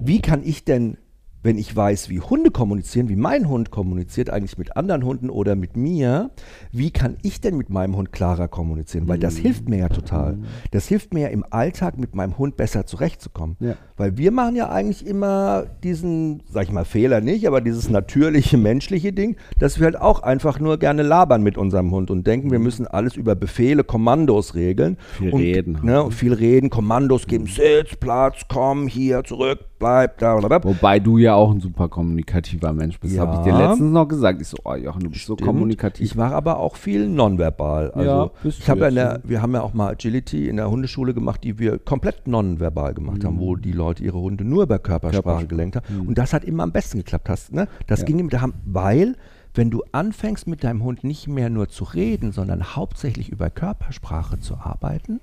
[0.00, 0.96] wie kann ich denn,
[1.42, 5.56] wenn ich weiß, wie Hunde kommunizieren, wie mein Hund kommuniziert eigentlich mit anderen Hunden oder
[5.56, 6.30] mit mir,
[6.70, 9.08] wie kann ich denn mit meinem Hund klarer kommunizieren?
[9.08, 10.38] Weil das hilft mir ja total.
[10.70, 13.56] Das hilft mir ja im Alltag mit meinem Hund besser zurechtzukommen.
[13.60, 13.76] Ja.
[14.00, 18.56] Weil wir machen ja eigentlich immer diesen, sag ich mal, Fehler nicht, aber dieses natürliche,
[18.56, 22.50] menschliche Ding, dass wir halt auch einfach nur gerne labern mit unserem Hund und denken,
[22.50, 24.96] wir müssen alles über Befehle, Kommandos regeln.
[25.18, 30.16] Viel und, reden Ne, und viel reden, Kommandos geben, Sitz, Platz, komm, hier, zurück, bleib,
[30.16, 30.70] da, blablabla.
[30.70, 33.20] Wobei du ja auch ein super kommunikativer Mensch bist, Ja.
[33.26, 34.40] habe ich dir letztens noch gesagt.
[34.40, 35.46] Ich so, oh Jochen, du bist so Stimmt.
[35.46, 36.06] kommunikativ.
[36.06, 37.90] Ich war aber auch viel nonverbal.
[37.90, 40.56] Also Ja, ich habe ja in jetzt, der, wir haben ja auch mal Agility in
[40.56, 44.62] der Hundeschule gemacht, die wir komplett nonverbal gemacht haben, wo die Leute ihre Hunde nur
[44.62, 45.48] über Körpersprache, Mhm.
[45.48, 46.06] Gelenkt haben.
[46.06, 47.28] Und das hat immer am besten geklappt.
[47.28, 47.66] Hast, ne?
[47.88, 48.06] Das Ja.
[48.06, 49.16] ging mit Hand, weil
[49.54, 54.38] wenn du anfängst mit deinem Hund nicht mehr nur zu reden, sondern hauptsächlich über Körpersprache
[54.38, 55.18] zu arbeiten,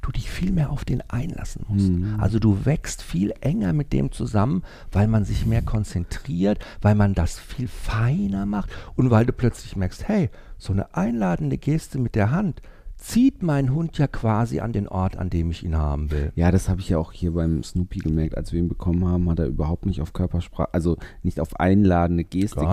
[0.00, 1.88] du dich viel mehr auf den einlassen musst.
[1.88, 2.20] Mhm.
[2.20, 4.62] Also du wächst viel enger mit dem zusammen,
[4.92, 9.74] weil man sich mehr konzentriert, weil man das viel feiner macht und weil du plötzlich
[9.76, 12.62] merkst, hey, so eine einladende Geste mit der Hand
[13.06, 16.32] zieht mein Hund ja quasi an den Ort, an dem ich ihn haben will.
[16.36, 18.34] Ja, das habe ich ja auch hier beim Snoopy gemerkt.
[18.34, 22.24] Als wir ihn bekommen haben, hat er überhaupt nicht auf Körpersprache, also nicht auf einladende
[22.24, 22.64] Gestik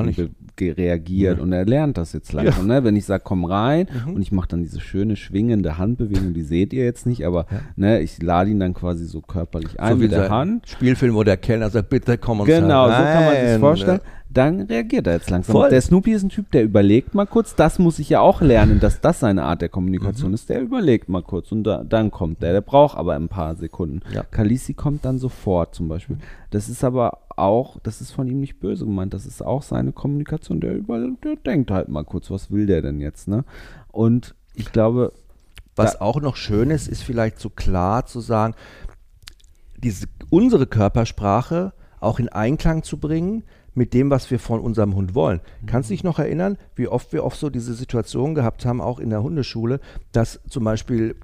[0.60, 1.38] reagiert.
[1.38, 1.44] Ja.
[1.44, 2.68] Und er lernt das jetzt langsam.
[2.68, 2.84] Ne?
[2.84, 4.14] Wenn ich sage, komm rein Mhm.
[4.14, 8.00] und ich mache dann diese schöne schwingende Handbewegung, die seht ihr jetzt nicht, aber ne,
[8.00, 10.68] ich lade ihn dann quasi so körperlich ein so wie mit der Hand.
[10.70, 13.14] Spielfilm, wo der Kellner sagt, bitte komm uns Genau, so herein.
[13.14, 14.00] kann man sich vorstellen.
[14.34, 15.54] Dann reagiert er jetzt langsam.
[15.54, 15.70] Voll.
[15.70, 17.54] Der Snoopy ist ein Typ, der überlegt mal kurz.
[17.56, 20.36] Das muss ich ja auch lernen, dass das seine Art der Kommunikation Mhm.
[20.36, 20.50] ist.
[20.50, 22.54] Der überlegt mal kurz und da, dann kommt der.
[22.54, 24.02] Der braucht aber ein paar Sekunden.
[24.14, 24.24] Ja.
[24.24, 26.18] Kalisi kommt dann sofort zum Beispiel.
[26.50, 29.14] Das ist aber auch, das ist von ihm nicht böse gemeint.
[29.14, 30.62] Das ist auch seine Kommunikation.
[30.62, 33.44] Der, über, der denkt halt mal kurz, was will der denn jetzt, ne?
[33.92, 35.12] Und ich glaube,
[35.76, 38.54] Was auch noch schön ist, ist vielleicht so klar zu sagen,
[39.78, 43.44] diese, unsere Körpersprache auch in Einklang zu bringen
[43.74, 45.42] mit dem, was wir von unserem Hund wollen.
[45.66, 49.00] Kannst du dich noch erinnern, wie oft wir oft so diese Situation gehabt haben, auch
[49.00, 49.80] in der Hundeschule,
[50.12, 51.16] dass zum Beispiel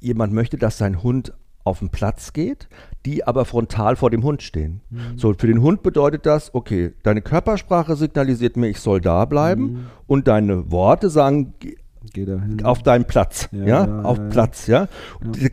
[0.00, 1.32] jemand möchte, dass sein Hund
[1.64, 2.68] auf den Platz geht,
[3.04, 4.80] die aber frontal vor dem Hund stehen.
[5.16, 9.86] So, für den Hund bedeutet das, okay, deine Körpersprache signalisiert mir, ich soll da bleiben
[10.06, 11.54] und deine Worte sagen,
[12.12, 12.64] geh- geh da hin.
[12.64, 14.24] auf deinen Platz, ja, Ja, ja, auf ja.
[14.28, 14.88] Platz, ja.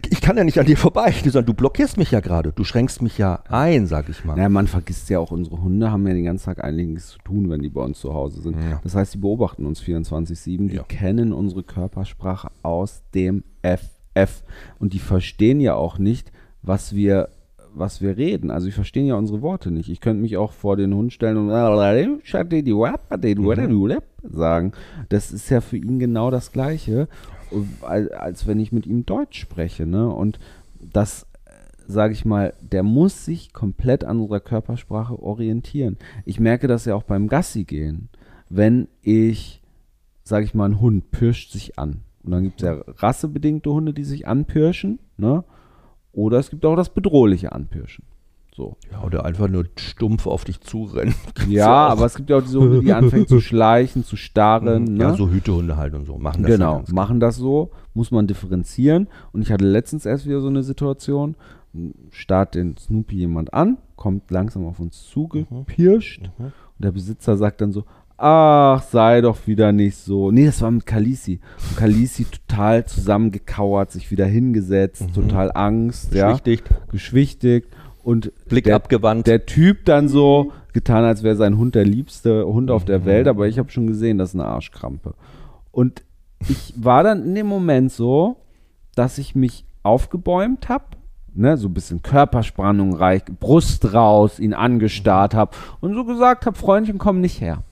[0.10, 3.02] Ich kann ja nicht an dir vorbei, sondern du blockierst mich ja gerade, du schränkst
[3.02, 4.38] mich ja ein, sag ich mal.
[4.38, 7.50] Ja, man vergisst ja auch, unsere Hunde haben ja den ganzen Tag einiges zu tun,
[7.50, 8.58] wenn die bei uns zu Hause sind.
[8.84, 14.44] Das heißt, die beobachten uns 24-7, die kennen unsere Körpersprache aus dem FF.
[14.80, 16.32] Und die verstehen ja auch nicht,
[16.62, 17.30] was wir,
[17.78, 18.52] was wir reden.
[18.52, 19.90] Also die verstehen ja unsere Worte nicht.
[19.90, 21.50] Ich könnte mich auch vor den Hund stellen und
[24.24, 24.72] sagen.
[25.10, 27.08] Das ist ja für ihn genau das Gleiche,
[27.82, 29.86] als, als wenn ich mit ihm Deutsch spreche.
[29.86, 30.10] Ne?
[30.10, 30.40] Und
[30.80, 31.28] das
[31.88, 35.98] sage ich mal, der muss sich komplett an unserer Körpersprache orientieren.
[36.26, 38.10] Ich merke das ja auch beim Gassi gehen.
[38.50, 39.62] Wenn ich,
[40.24, 42.02] sage ich mal, ein Hund pirscht sich an.
[42.24, 45.00] Und dann gibt es ja rassebedingte Hunde, die sich anpirschen.
[45.18, 45.44] Ne?
[46.16, 48.06] Oder es gibt auch das bedrohliche Anpirschen.
[48.56, 48.78] So.
[48.90, 51.14] Ja, oder einfach nur stumpf auf dich zurennen.
[51.50, 54.84] Ja, aber es gibt ja auch diese Hunde, die anfangen zu schleichen, zu starren.
[54.96, 55.04] Ne?
[55.04, 56.18] Ja, so Hütehunde halt und so.
[56.18, 59.08] Machen das genau, ganz machen das so, muss man differenzieren.
[59.34, 61.36] Und ich hatte letztens erst wieder so eine Situation,
[62.12, 66.46] starrt den Snoopy jemand an, kommt langsam auf uns zugepirscht Mhm.
[66.46, 66.54] und
[66.86, 67.84] der Besitzer sagt dann so,
[68.18, 70.32] ach, sei doch wieder nicht so.
[70.32, 71.40] Nee, das war mit Kalisi.
[71.70, 76.70] Und Kalisi total zusammengekauert, sich wieder hingesetzt, total Angst, ja, Beschwichtigt.
[76.90, 77.68] geschwichtigt
[78.04, 79.28] und Blick der, abgewandt.
[79.28, 83.28] der Typ dann so getan, als wäre sein Hund der liebste Hund auf der Welt,
[83.28, 85.14] aber ich habe schon gesehen, das ist eine Arschkrampe.
[85.72, 86.04] Und
[86.48, 88.38] ich war dann in dem Moment so,
[88.96, 90.86] dass ich mich aufgebäumt habe,
[91.34, 96.58] ne, so ein bisschen Körperspannung reich, Brust raus, ihn angestarrt habe und so gesagt habe,
[96.58, 97.64] Freundchen, komm nicht her.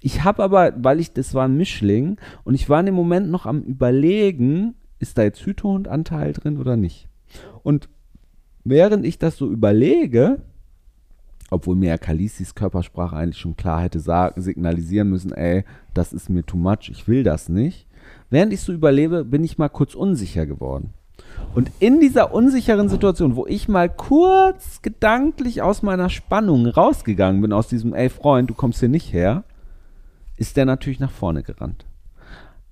[0.00, 3.30] Ich habe aber, weil ich, das war ein Mischling und ich war in dem Moment
[3.30, 7.08] noch am Überlegen, ist da jetzt Hütehundanteil drin oder nicht?
[7.62, 7.88] Und
[8.64, 10.42] während ich das so überlege,
[11.50, 16.28] obwohl mir ja Kalisis Körpersprache eigentlich schon klar hätte sagen, signalisieren müssen, ey, das ist
[16.28, 17.86] mir too much, ich will das nicht.
[18.30, 20.92] Während ich so überlebe, bin ich mal kurz unsicher geworden.
[21.54, 27.52] Und in dieser unsicheren Situation, wo ich mal kurz gedanklich aus meiner Spannung rausgegangen bin,
[27.52, 29.44] aus diesem, ey Freund, du kommst hier nicht her,
[30.36, 31.86] ist der natürlich nach vorne gerannt.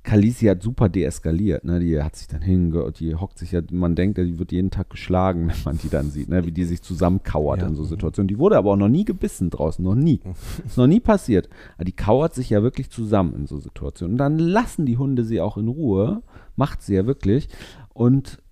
[0.05, 1.81] Kalisi hat super deeskaliert, ne?
[1.81, 4.91] Die hat sich dann hingehört, die hockt sich ja, man denkt, die wird jeden Tag
[4.91, 6.45] geschlagen, wenn man die dann sieht, ne?
[6.45, 7.67] Wie die sich zusammenkauert ja.
[7.67, 8.29] in so Situationen.
[8.29, 10.21] Die wurde aber auch noch nie gebissen draußen, noch nie.
[10.67, 11.49] Ist noch nie passiert.
[11.77, 14.15] Aber die kauert sich ja wirklich zusammen in so Situationen.
[14.15, 16.23] Und dann lassen die Hunde sie auch in Ruhe,
[16.55, 17.49] macht sie ja wirklich.
[17.95, 18.43] Und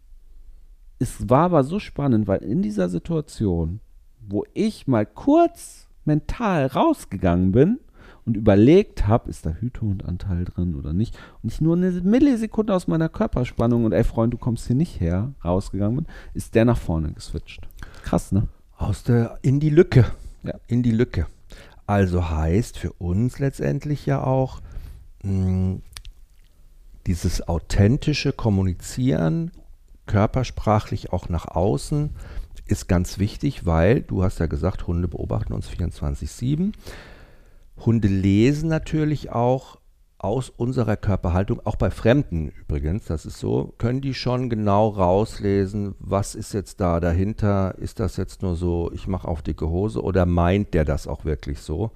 [0.99, 3.81] es war aber so spannend, weil in dieser Situation,
[4.27, 7.79] wo ich mal kurz mental rausgegangen bin,
[8.25, 12.87] und überlegt habe, ist da Hütehundanteil drin oder nicht, und ich nur eine Millisekunde aus
[12.87, 16.79] meiner Körperspannung und ey Freund, du kommst hier nicht her, rausgegangen bin, ist der nach
[16.79, 17.67] vorne geswitcht.
[18.03, 18.49] Krass, ne?
[18.77, 20.07] Aus der, in die Lücke.
[20.43, 20.55] Ja.
[20.67, 21.27] In die Lücke.
[21.87, 24.61] Also heißt für uns letztendlich ja auch,
[25.23, 25.83] mh, hm,
[27.07, 29.51] dieses authentische Kommunizieren,
[30.07, 32.11] körpersprachlich auch nach außen,
[32.67, 36.73] ist ganz wichtig, weil du hast ja gesagt, Hunde beobachten uns 24-7.
[37.77, 39.79] Hunde lesen natürlich auch
[40.19, 45.97] aus unserer Körperhaltung, auch bei Fremden übrigens, das ist so, können die schon genau rauslesen,
[45.99, 50.01] was ist jetzt da dahinter, ist das jetzt nur so, ich mache auf dicke Hose
[50.01, 51.91] oder meint der das auch wirklich so?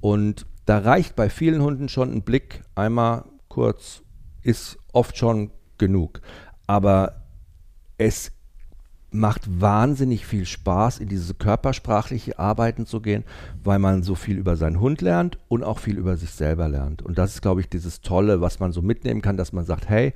[0.00, 4.02] Und da reicht bei vielen Hunden schon ein Blick, einmal kurz,
[4.42, 6.20] ist oft schon genug.
[6.66, 7.22] Aber
[7.98, 8.32] es
[9.12, 13.24] macht wahnsinnig viel Spaß, in diese körpersprachliche Arbeiten zu gehen,
[13.64, 17.02] weil man so viel über seinen Hund lernt und auch viel über sich selber lernt.
[17.02, 19.88] Und das ist, glaube ich, dieses Tolle, was man so mitnehmen kann, dass man sagt,
[19.88, 20.12] hey,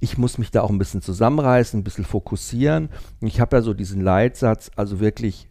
[0.00, 2.90] ich muss mich da auch ein bisschen zusammenreißen, ein bisschen fokussieren.
[3.20, 5.48] Ich habe ja so diesen Leitsatz, also wirklich,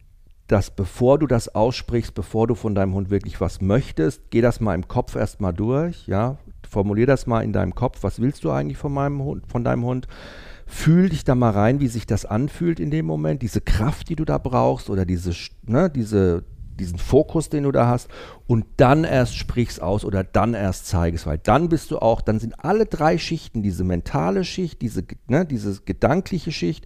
[0.48, 4.60] dass bevor du das aussprichst, bevor du von deinem Hund wirklich was möchtest, geh das
[4.60, 6.38] mal im Kopf erstmal durch, ja,
[6.70, 9.86] formulier das mal in deinem Kopf, was willst du eigentlich von meinem Hund, von deinem
[9.86, 10.08] Hund?
[10.66, 14.16] Fühl dich da mal rein, wie sich das anfühlt in dem Moment, diese Kraft, die
[14.16, 15.32] du da brauchst oder diese,
[15.66, 16.44] ne, diese,
[16.80, 18.10] diesen Fokus, den du da hast.
[18.48, 22.40] Und dann erst sprichst aus oder dann erst zeigst, weil dann bist du auch, dann
[22.40, 26.86] sind alle drei Schichten, diese mentale Schicht, diese, ne, diese gedankliche Schicht,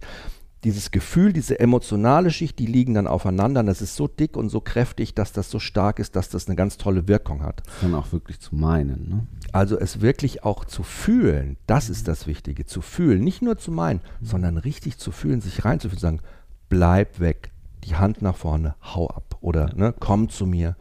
[0.64, 3.60] dieses Gefühl, diese emotionale Schicht, die liegen dann aufeinander.
[3.60, 6.46] Und das ist so dick und so kräftig, dass das so stark ist, dass das
[6.46, 7.62] eine ganz tolle Wirkung hat.
[7.80, 9.08] Dann auch wirklich zu meinen.
[9.08, 9.26] Ne?
[9.52, 13.22] Also es wirklich auch zu fühlen, das ist das Wichtige, zu fühlen.
[13.22, 14.26] Nicht nur zu meinen, mhm.
[14.26, 16.20] sondern richtig zu fühlen, sich reinzufühlen, sagen,
[16.68, 17.52] bleib weg,
[17.84, 20.76] die Hand nach vorne, hau ab oder ne, komm zu mir,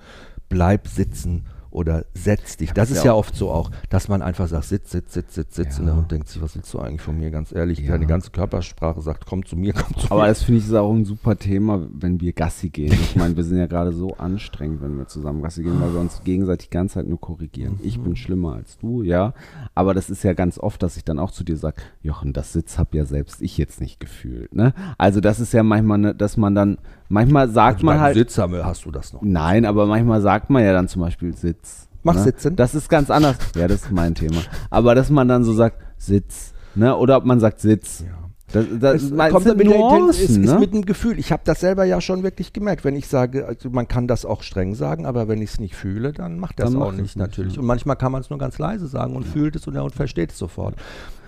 [0.49, 1.45] bleib sitzen
[1.77, 2.73] oder setz dich.
[2.73, 5.75] Das ist ja oft so auch, dass man einfach sagt, sitz, sitz, sitz, sitz, sitz
[5.75, 5.79] ja.
[5.81, 7.79] und der Hund denkt sich, was willst du eigentlich von mir, ganz ehrlich.
[7.79, 7.91] Ja.
[7.91, 10.29] Deine ganze Körpersprache sagt, komm zu mir, komm zu Aber mir.
[10.29, 12.93] das finde ich ist auch ein super Thema, wenn wir Gassi gehen.
[12.93, 15.99] Ich meine, wir sind ja gerade so anstrengend, wenn wir zusammen Gassi gehen, weil wir
[15.99, 17.73] uns gegenseitig die ganze Zeit nur korrigieren.
[17.73, 17.87] Mhm.
[17.87, 19.35] Ich bin schlimmer als du, ja.
[19.75, 22.53] Aber das ist ja ganz oft, dass ich dann auch zu dir sage, Jochen, das
[22.53, 24.55] Sitz habe ja selbst ich jetzt nicht gefühlt.
[24.55, 24.73] Ne?
[24.97, 26.79] Also das ist ja manchmal, ne, dass man dann,
[27.09, 28.15] manchmal sagt also man halt.
[28.15, 29.21] Sitz hast du das noch.
[29.21, 31.87] Nein, aber manchmal sagt man ja dann zum Beispiel Sitz.
[32.03, 32.23] Mach ne?
[32.23, 32.55] sitzen.
[32.55, 33.37] Das ist ganz anders.
[33.55, 34.37] Ja, das ist mein Thema.
[34.69, 36.53] Aber dass man dann so sagt, Sitz.
[36.75, 36.95] Ne?
[36.95, 38.05] Oder ob man sagt Sitz.
[38.07, 38.17] Ja.
[38.53, 40.45] Das, das es kommt mit Nuancen, ist, ne?
[40.45, 41.19] ist mit dem Gefühl.
[41.19, 42.85] Ich habe das selber ja schon wirklich gemerkt.
[42.85, 45.75] Wenn ich sage, also man kann das auch streng sagen, aber wenn ich es nicht
[45.75, 47.49] fühle, dann macht das dann auch nicht natürlich.
[47.49, 47.61] Nicht, ja.
[47.61, 49.31] Und manchmal kann man es nur ganz leise sagen und ja.
[49.33, 50.75] fühlt es und, und versteht es sofort.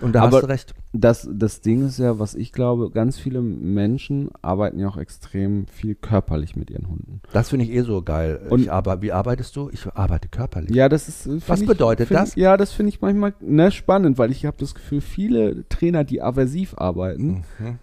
[0.00, 0.74] Und da aber hast du recht.
[0.92, 5.66] Das, das Ding ist ja, was ich glaube, ganz viele Menschen arbeiten ja auch extrem
[5.66, 7.20] viel körperlich mit ihren Hunden.
[7.32, 8.40] Das finde ich eh so geil.
[8.48, 9.70] Und ich arbe wie arbeitest du?
[9.72, 10.74] Ich arbeite körperlich.
[10.74, 11.26] Ja, das ist.
[11.26, 12.34] Äh, was ich, bedeutet das?
[12.34, 16.22] ja, das finde ich manchmal ne, spannend, weil ich habe das Gefühl, viele Trainer, die
[16.22, 17.78] aversiv arbeiten, mhm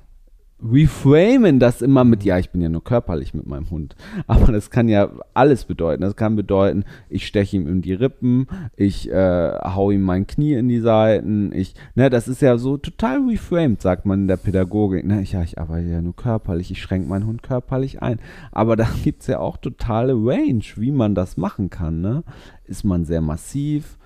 [0.64, 3.96] reframen das immer mit, ja, ich bin ja nur körperlich mit meinem Hund.
[4.26, 6.02] Aber das kann ja alles bedeuten.
[6.02, 10.54] Das kann bedeuten, ich steche ihm in die Rippen, ich äh, hau ihm mein Knie
[10.54, 14.38] in die Seiten, ich, ne, das ist ja so total reframed, sagt man in der
[14.38, 15.06] Pädagogik.
[15.06, 18.20] Ne, ich, ja, ich arbeite ja nur körperlich, ich schränke meinen Hund körperlich ein.
[18.52, 22.02] Aber da gibt es ja auch totale Range, wie man das machen kann.
[22.02, 22.24] Ne?
[22.66, 23.98] Ist man sehr massiv?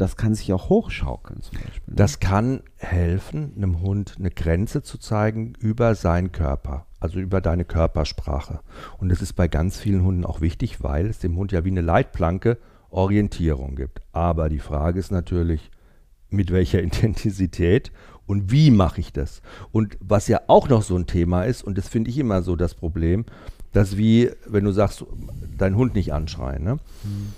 [0.00, 1.82] Das kann sich auch hochschaukeln zum Beispiel.
[1.86, 1.96] Ne?
[1.96, 7.66] Das kann helfen, einem Hund eine Grenze zu zeigen über seinen Körper, also über deine
[7.66, 8.60] Körpersprache.
[8.98, 11.70] Und das ist bei ganz vielen Hunden auch wichtig, weil es dem Hund ja wie
[11.70, 12.56] eine Leitplanke
[12.88, 14.00] Orientierung gibt.
[14.12, 15.70] Aber die Frage ist natürlich,
[16.30, 17.92] mit welcher Intensität
[18.26, 19.42] und wie mache ich das?
[19.70, 22.56] Und was ja auch noch so ein Thema ist, und das finde ich immer so
[22.56, 23.26] das Problem,
[23.72, 25.04] dass wie, wenn du sagst,
[25.58, 26.78] deinen Hund nicht anschreien, ne?
[27.04, 27.34] Mhm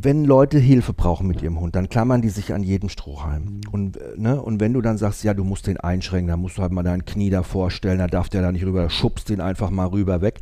[0.00, 3.42] wenn Leute Hilfe brauchen mit ihrem Hund, dann klammern die sich an jeden Strohhalm.
[3.42, 3.60] Mhm.
[3.70, 6.58] Und, äh, ne, und wenn du dann sagst, ja, du musst den einschränken, dann musst
[6.58, 9.40] du halt mal dein Knie da vorstellen, da darf der da nicht rüber, schubst den
[9.40, 10.40] einfach mal rüber weg.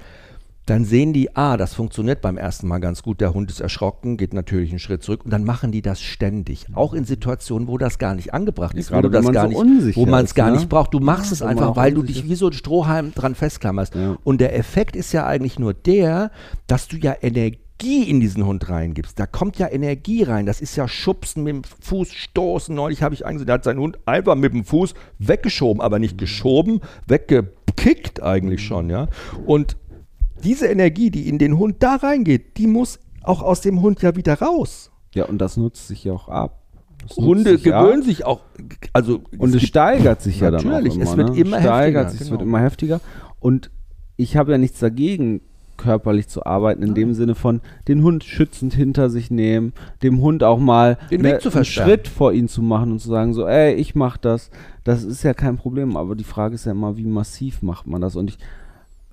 [0.66, 4.16] Dann sehen die, ah, das funktioniert beim ersten Mal ganz gut, der Hund ist erschrocken,
[4.16, 6.66] geht natürlich einen Schritt zurück und dann machen die das ständig.
[6.74, 9.48] Auch in Situationen, wo das gar nicht angebracht Ja, ist, wo gerade du das gar
[9.48, 10.56] so nicht, wo man es gar ne?
[10.56, 10.92] nicht braucht.
[10.92, 13.94] Du machst es wenn man einfach, weil du dich wie so ein Strohhalm dran festklammerst.
[13.94, 14.16] Ja.
[14.24, 16.32] Und der Effekt ist ja eigentlich nur der,
[16.66, 19.18] dass du ja Energie in diesen Hund reingibst.
[19.18, 20.46] Da kommt ja Energie rein.
[20.46, 22.74] Das ist ja Schubsen mit dem Fuß, Stoßen.
[22.74, 26.16] Neulich habe ich angesehen, der hat seinen Hund einfach mit dem Fuß weggeschoben, aber nicht
[26.18, 29.08] geschoben, weggekickt eigentlich schon, ja.
[29.44, 29.76] Und
[30.42, 34.16] diese Energie, die in den Hund da reingeht, die muss auch aus dem Hund ja
[34.16, 34.90] wieder raus.
[35.14, 36.62] Ja, und das nutzt sich ja auch ab.
[37.06, 38.06] Das Hunde sich gewöhnen ab.
[38.06, 38.40] sich auch,
[38.92, 41.38] also Und es gibt- steigert sich ja dann auch Natürlich, es wird ne?
[41.40, 42.38] immer steigert heftiger, sich, es genau.
[42.40, 43.00] wird immer heftiger.
[43.38, 43.70] Und
[44.16, 45.40] ich habe ja nichts dagegen,
[45.76, 49.72] körperlich zu arbeiten, in dem Sinne von den Hund schützend hinter sich nehmen,
[50.02, 51.64] dem Hund auch mal Den ne, Weg zu einen.
[51.64, 54.50] Schritt vor ihn zu machen und zu sagen, so, ey, ich mach das.
[54.84, 55.96] Das ist ja kein Problem.
[55.96, 58.16] Aber die Frage ist ja immer, wie massiv macht man das?
[58.16, 58.38] Und ich,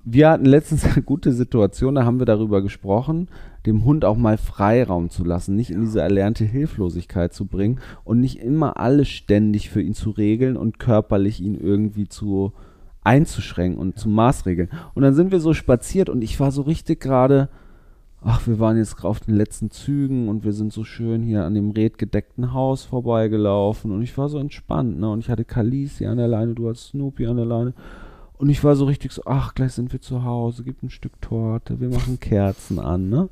[0.04, 3.28] wir hatten letztens eine gute Situation, da haben wir darüber gesprochen,
[3.66, 8.20] dem Hund auch mal Freiraum zu lassen, nicht in diese erlernte Hilflosigkeit zu bringen und
[8.20, 12.52] nicht immer alles ständig für ihn zu regeln und körperlich ihn irgendwie zu
[13.04, 14.70] einzuschränken und zu maßregeln.
[14.94, 17.48] Und dann sind wir so spaziert und ich war so richtig gerade,
[18.22, 21.54] ach, wir waren jetzt auf den letzten Zügen und wir sind so schön hier an
[21.54, 25.10] dem redgedeckten Haus vorbeigelaufen und ich war so entspannt, ne?
[25.10, 27.74] Und ich hatte Khaleesi an der Leine, du hattest Snoopy an der Leine.
[28.36, 31.20] Und ich war so richtig so, ach, gleich sind wir zu Hause, gibt ein Stück
[31.20, 33.28] Torte, wir machen Kerzen an, ne?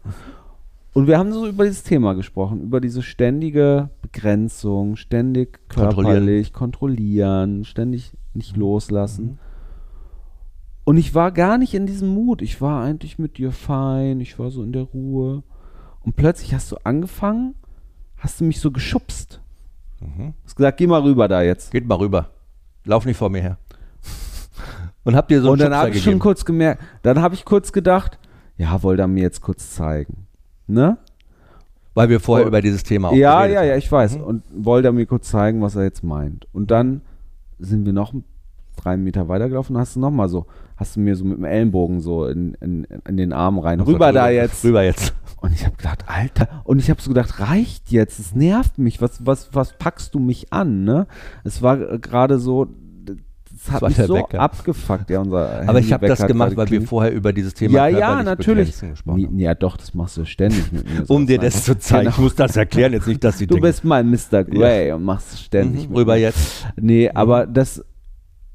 [0.94, 7.64] Und wir haben so über dieses Thema gesprochen, über diese ständige Begrenzung, ständig körperlich kontrollieren,
[7.64, 9.38] ständig nicht loslassen.
[10.84, 12.42] Und ich war gar nicht in diesem Mut.
[12.42, 15.42] Ich war eigentlich mit dir fein, ich war so in der Ruhe.
[16.00, 17.54] Und plötzlich hast du angefangen,
[18.18, 19.40] hast du mich so geschubst.
[20.00, 20.34] Mhm.
[20.44, 21.70] Hast gesagt, geh mal rüber da jetzt.
[21.70, 22.30] Geht mal rüber.
[22.84, 23.58] Lauf nicht vor mir her.
[25.04, 27.44] Und habt ihr so einen und dann habe ich schon kurz gemerkt, dann habe ich
[27.44, 28.18] kurz gedacht,
[28.56, 30.26] ja, wollte er mir jetzt kurz zeigen.
[30.68, 30.96] Ne?
[31.94, 32.48] Weil wir vorher Oh.
[32.48, 33.78] über dieses Thema auch Ja, ja, ja, haben.
[33.78, 34.18] ich weiß.
[34.18, 34.24] Mhm.
[34.24, 36.46] Und wollte er mir kurz zeigen, was er jetzt meint.
[36.52, 37.00] Und dann
[37.58, 38.14] sind wir noch
[38.82, 42.00] drei Meter weitergelaufen und hast du nochmal so, hast du mir so mit dem Ellenbogen
[42.00, 43.80] so in, in, in den Arm rein.
[43.80, 44.64] Rüber gesagt, da jetzt.
[44.64, 45.14] Rüber jetzt.
[45.40, 49.00] Und ich habe gedacht, Alter, und ich habe so gedacht, reicht jetzt, es nervt mich,
[49.00, 51.06] was, was, was packst du mich an, ne?
[51.42, 52.68] Es war gerade so,
[53.54, 54.40] es hat war mich so Wecker.
[54.40, 57.98] abgefuckt, ja, unser Aber ich habe das gemacht, weil wir vorher über dieses Thema Ja,
[57.98, 58.74] ja, natürlich.
[59.36, 61.08] Ja, doch, das machst du ständig mit mir.
[61.08, 61.62] Um dir das ne?
[61.62, 62.04] zu zeigen.
[62.04, 62.16] Genau.
[62.16, 64.44] Ich muss das erklären, jetzt nicht, dass sie Du denken, bist mein Mr.
[64.44, 65.84] Grey und machst es ständig.
[65.84, 66.20] mhm, mit rüber mir.
[66.20, 66.66] jetzt.
[66.80, 67.84] Nee, aber das.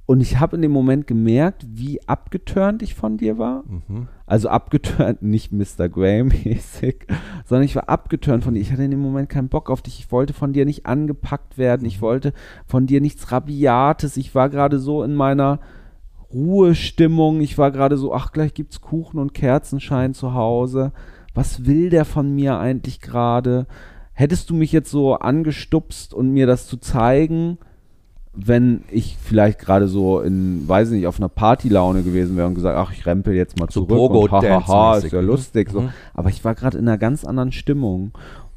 [0.08, 3.66] Und ich habe in dem Moment gemerkt, wie abgeturnt ich von dir war.
[3.68, 4.08] Mhm.
[4.26, 5.90] Also abgeturnt, nicht Mr.
[5.90, 7.06] Grey-mäßig,
[7.46, 8.62] sondern ich war abgeturnt von dir.
[8.62, 10.00] Ich hatte in dem Moment keinen Bock auf dich.
[10.00, 11.86] Ich wollte von dir nicht angepackt werden.
[11.86, 12.32] Ich wollte
[12.66, 14.16] von dir nichts Rabiates.
[14.16, 15.60] Ich war gerade so in meiner
[16.34, 17.42] Ruhestimmung.
[17.42, 20.94] Ich war gerade so, ach, gleich gibt's Kuchen und Kerzenschein zu Hause.
[21.34, 23.68] Was will der von mir eigentlich gerade?
[24.14, 27.58] Hättest du mich jetzt so angestupst und mir das zu zeigen,
[28.40, 32.78] wenn ich vielleicht gerade so in, weiß nicht, auf einer Partylaune gewesen wäre und gesagt,
[32.78, 35.28] ach, ich rempel jetzt mal So zurück und hahaha, ist ja mhm.
[35.28, 35.72] lustig.
[35.72, 35.82] So.
[35.82, 35.90] Mhm.
[36.14, 38.12] Aber ich war gerade in einer ganz anderen Stimmung.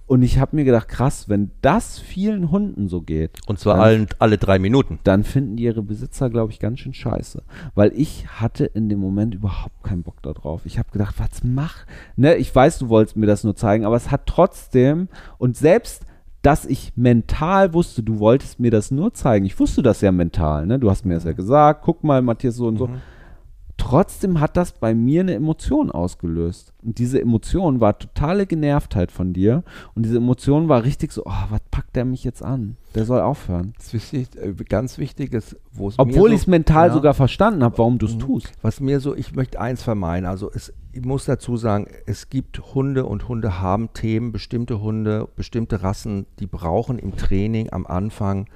[0.06, 3.84] Und ich habe mir gedacht, krass, wenn das vielen Hunden so geht, Und zwar Dann-
[3.84, 4.98] allen, alle drei Minuten.
[5.04, 7.44] dann finden die ihre Besitzer, glaube ich, ganz schön scheiße.
[7.76, 10.66] Weil ich hatte in dem Moment überhaupt keinen Bock darauf.
[10.66, 11.86] Ich habe gedacht, was mach?
[12.16, 15.08] Ne, ich weiß, du wolltest mir das nur zeigen, aber es hat trotzdem
[15.38, 16.04] und selbst
[16.42, 19.44] dass ich mental wusste, du wolltest mir das nur zeigen.
[19.46, 20.78] Ich wusste das ja mental, ne?
[20.78, 22.88] Du hast mir das ja gesagt, guck mal, Matthias, so und so.
[23.76, 26.74] Trotzdem hat das bei mir eine Emotion ausgelöst.
[26.82, 29.64] Und diese Emotion war totale Genervtheit von dir.
[29.94, 32.76] Und diese Emotion war richtig so, oh, was packt der mich jetzt an?
[32.94, 33.72] Der soll aufhören.
[33.78, 36.92] Das ist wichtig, äh, ganz wichtig ist, wo es Obwohl ich es mental ja.
[36.94, 38.20] sogar verstanden habe, warum du es Mhm.
[38.20, 38.52] tust.
[38.60, 40.26] Was mir so, ich möchte eins vermeiden.
[40.28, 45.28] Also es, ich muss dazu sagen, es gibt Hunde und Hunde haben Themen, bestimmte Hunde,
[45.36, 48.48] bestimmte Rassen, die brauchen im Training am Anfang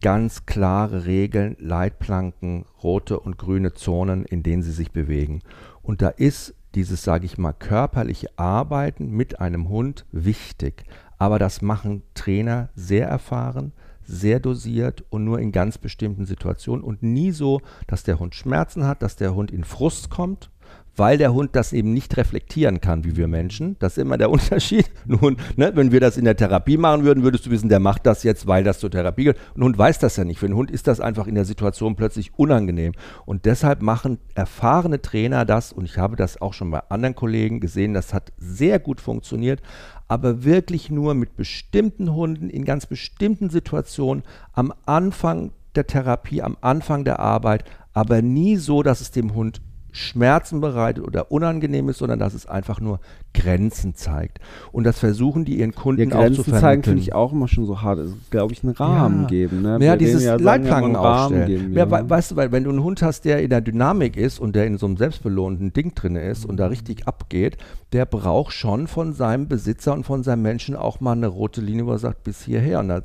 [0.00, 5.42] ganz klare Regeln, Leitplanken, rote und grüne Zonen, in denen sie sich bewegen.
[5.82, 10.84] Und da ist dieses, sage ich mal, körperliche Arbeiten mit einem Hund wichtig.
[11.18, 17.02] Aber das machen Trainer sehr erfahren, sehr dosiert und nur in ganz bestimmten Situationen und
[17.02, 20.50] nie so, dass der Hund Schmerzen hat, dass der Hund in Frust kommt,
[20.96, 23.76] weil der Hund das eben nicht reflektieren kann, wie wir Menschen.
[23.78, 24.90] Das ist immer der Unterschied.
[25.06, 28.06] Nun, ne, wenn wir das in der Therapie machen würden, würdest du wissen, der macht
[28.06, 29.38] das jetzt, weil das zur Therapie gehört.
[29.56, 30.38] Ein Hund weiß das ja nicht.
[30.38, 32.92] Für einen Hund ist das einfach in der Situation plötzlich unangenehm.
[33.26, 37.60] Und deshalb machen erfahrene Trainer das, und ich habe das auch schon bei anderen Kollegen
[37.60, 39.62] gesehen, das hat sehr gut funktioniert,
[40.08, 46.56] aber wirklich nur mit bestimmten Hunden in ganz bestimmten Situationen am Anfang der Therapie, am
[46.60, 49.60] Anfang der Arbeit, aber nie so, dass es dem Hund
[49.92, 53.00] Schmerzen bereitet oder unangenehm ist, sondern dass es einfach nur
[53.34, 54.38] Grenzen zeigt.
[54.72, 56.60] Und das versuchen die ihren Kunden ja, auch Grenzen zu vermitteln.
[56.60, 57.98] zeigen finde ich auch immer schon so hart.
[58.00, 59.28] Es ist, glaube ich, einen Rahmen Ja.
[59.28, 59.62] geben.
[59.62, 59.78] Ne?
[59.80, 61.46] Ja, dieses ja, Leitplanken aufstellen.
[61.46, 61.84] geben, ja.
[61.84, 61.90] ja.
[61.90, 64.56] we- weißt du, weil wenn du einen Hund hast, der in der Dynamik ist und
[64.56, 67.56] der in so einem selbstbelohnenden Ding drin ist und da richtig abgeht,
[67.92, 71.86] der braucht schon von seinem Besitzer und von seinem Menschen auch mal eine rote Linie,
[71.86, 72.80] wo er sagt, bis hierher.
[72.80, 73.00] Und da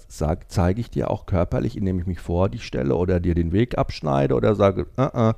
[0.47, 3.77] zeige ich dir auch körperlich, indem ich mich vor dich stelle oder dir den Weg
[3.77, 5.33] abschneide oder sage, uh -uh,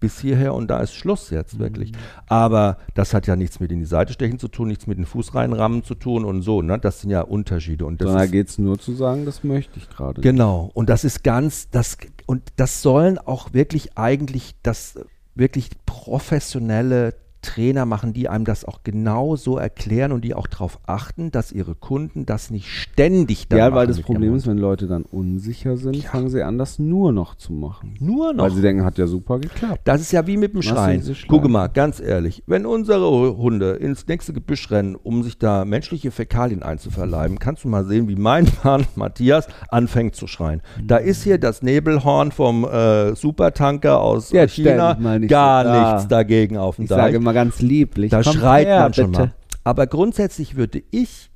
[0.00, 1.92] bis hierher und da ist Schluss jetzt wirklich.
[2.26, 5.06] Aber das hat ja nichts mit in die Seite stechen zu tun, nichts mit den
[5.06, 6.62] Fuß reinrammen zu tun und so.
[6.62, 6.78] Ne?
[6.78, 7.84] Das sind ja Unterschiede.
[7.84, 10.20] Und da geht es nur zu sagen, das möchte ich gerade.
[10.20, 10.70] Genau.
[10.74, 14.98] Und das ist ganz, das, und das sollen auch wirklich eigentlich das
[15.34, 20.78] wirklich professionelle Trainer machen, die einem das auch genau so erklären und die auch darauf
[20.86, 24.86] achten, dass ihre Kunden das nicht ständig dann Ja, weil das Problem ist, wenn Leute
[24.86, 26.10] dann unsicher sind, Ja.
[26.10, 27.94] fangen sie an, das nur noch zu machen.
[28.00, 28.44] Nur noch.
[28.44, 29.80] Weil sie denken, hat ja super geklappt.
[29.84, 31.02] Das ist ja wie mit dem Schreien.
[31.02, 31.52] Schleim?
[31.52, 36.62] mal, ganz ehrlich, wenn unsere Hunde ins nächste Gebüsch rennen, um sich da menschliche Fäkalien
[36.62, 40.60] einzuverleiben, kannst du mal sehen, wie mein Mann Matthias anfängt zu schreien.
[40.84, 44.96] Da ist hier das Nebelhorn vom äh, Supertanker aus Jetzt China
[45.28, 46.98] gar so nichts dagegen auf dem Ich Deich.
[46.98, 48.10] sage immer ganz lieblich.
[48.10, 49.20] Da komm schreit her, man schon bitte.
[49.20, 49.34] mal.
[49.64, 51.30] Aber grundsätzlich würde ich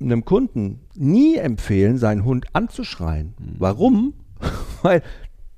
[0.00, 3.34] einem Kunden nie empfehlen, seinen Hund anzuschreien.
[3.38, 3.54] Hm.
[3.58, 4.14] Warum?
[4.82, 5.02] Weil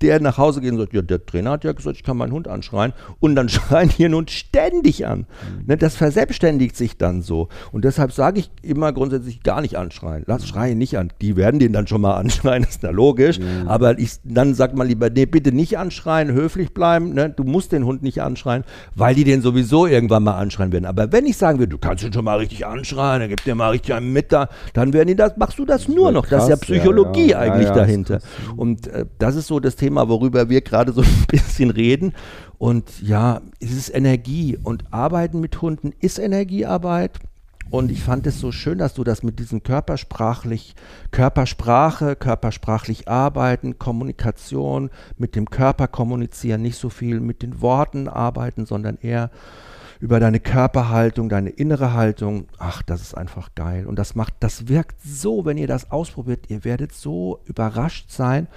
[0.03, 2.49] der nach Hause und sagt, ja, der Trainer hat ja gesagt, ich kann meinen Hund
[2.49, 2.93] anschreien.
[3.21, 5.21] Und dann schreien die ihren Hund ständig an.
[5.21, 5.67] Hm.
[5.67, 7.49] Ne, das verselbstständigt sich dann so.
[7.73, 10.25] Und deshalb sage ich immer grundsätzlich gar nicht anschreien.
[10.27, 11.13] Lass schreien nicht an.
[11.21, 13.39] Die werden den dann schon mal anschreien, ist ja logisch.
[13.67, 17.15] Aber ich, dann sagt man lieber, nee, bitte nicht anschreien, höflich bleiben.
[17.15, 17.31] Ne?
[17.31, 20.87] Du musst den Hund nicht anschreien, weil die den sowieso irgendwann mal anschreien werden.
[20.87, 23.55] Aber wenn ich sagen würde, du kannst ihn schon mal richtig anschreien, dann gib dir
[23.55, 26.27] mal richtig einen mit da, dann werden die das, machst du das nur wird noch.
[26.27, 27.45] das ist ja krass, Psychologie ja.
[27.45, 28.19] Ja, eigentlich ja, dahinter.
[28.19, 28.29] krass.
[28.57, 32.15] Und äh, das ist so das Thema, worüber wir gerade so ein bisschen reden.
[32.59, 34.59] Und ja, es ist Energie.
[34.63, 37.21] Und Arbeiten mit Hunden ist Energiearbeit.
[37.71, 40.75] Und ich fand es so schön, dass du das mit diesem körpersprachlich,
[41.13, 48.67] Körpersprache, körpersprachlich arbeiten, Kommunikation, mit dem Körper kommunizieren, nicht so viel mit den Worten arbeiten,
[48.67, 49.31] sondern eher
[50.01, 52.47] über deine Körperhaltung, deine innere Haltung.
[52.59, 53.87] Ach, das ist einfach geil.
[53.87, 58.49] Und das macht, das wirkt so, wenn ihr das ausprobiert, ihr werdet so überrascht sein.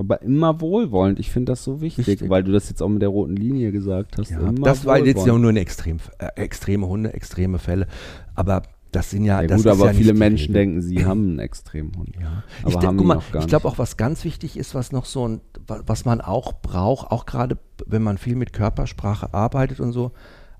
[0.00, 1.20] Aber immer wohlwollend.
[1.20, 2.30] Ich finde das so wichtig, Wichtig.
[2.30, 4.30] weil du das jetzt auch mit der roten Linie gesagt hast.
[4.30, 7.86] Ja, das war jetzt ja nur eine extrem, äh, extreme Hunde, extreme Fälle.
[8.34, 11.22] Aber das sind ja, Ja, das gut, ist aber ja viele Menschen denken, sie haben
[11.28, 12.16] einen Extremhund.
[12.20, 12.42] Ja.
[12.62, 15.28] Aber ich haben guck mal, ich glaube auch, was ganz wichtig ist, was noch so
[15.28, 19.92] ein, wa- was man auch braucht, auch gerade wenn man viel mit Körpersprache arbeitet und
[19.92, 20.12] so,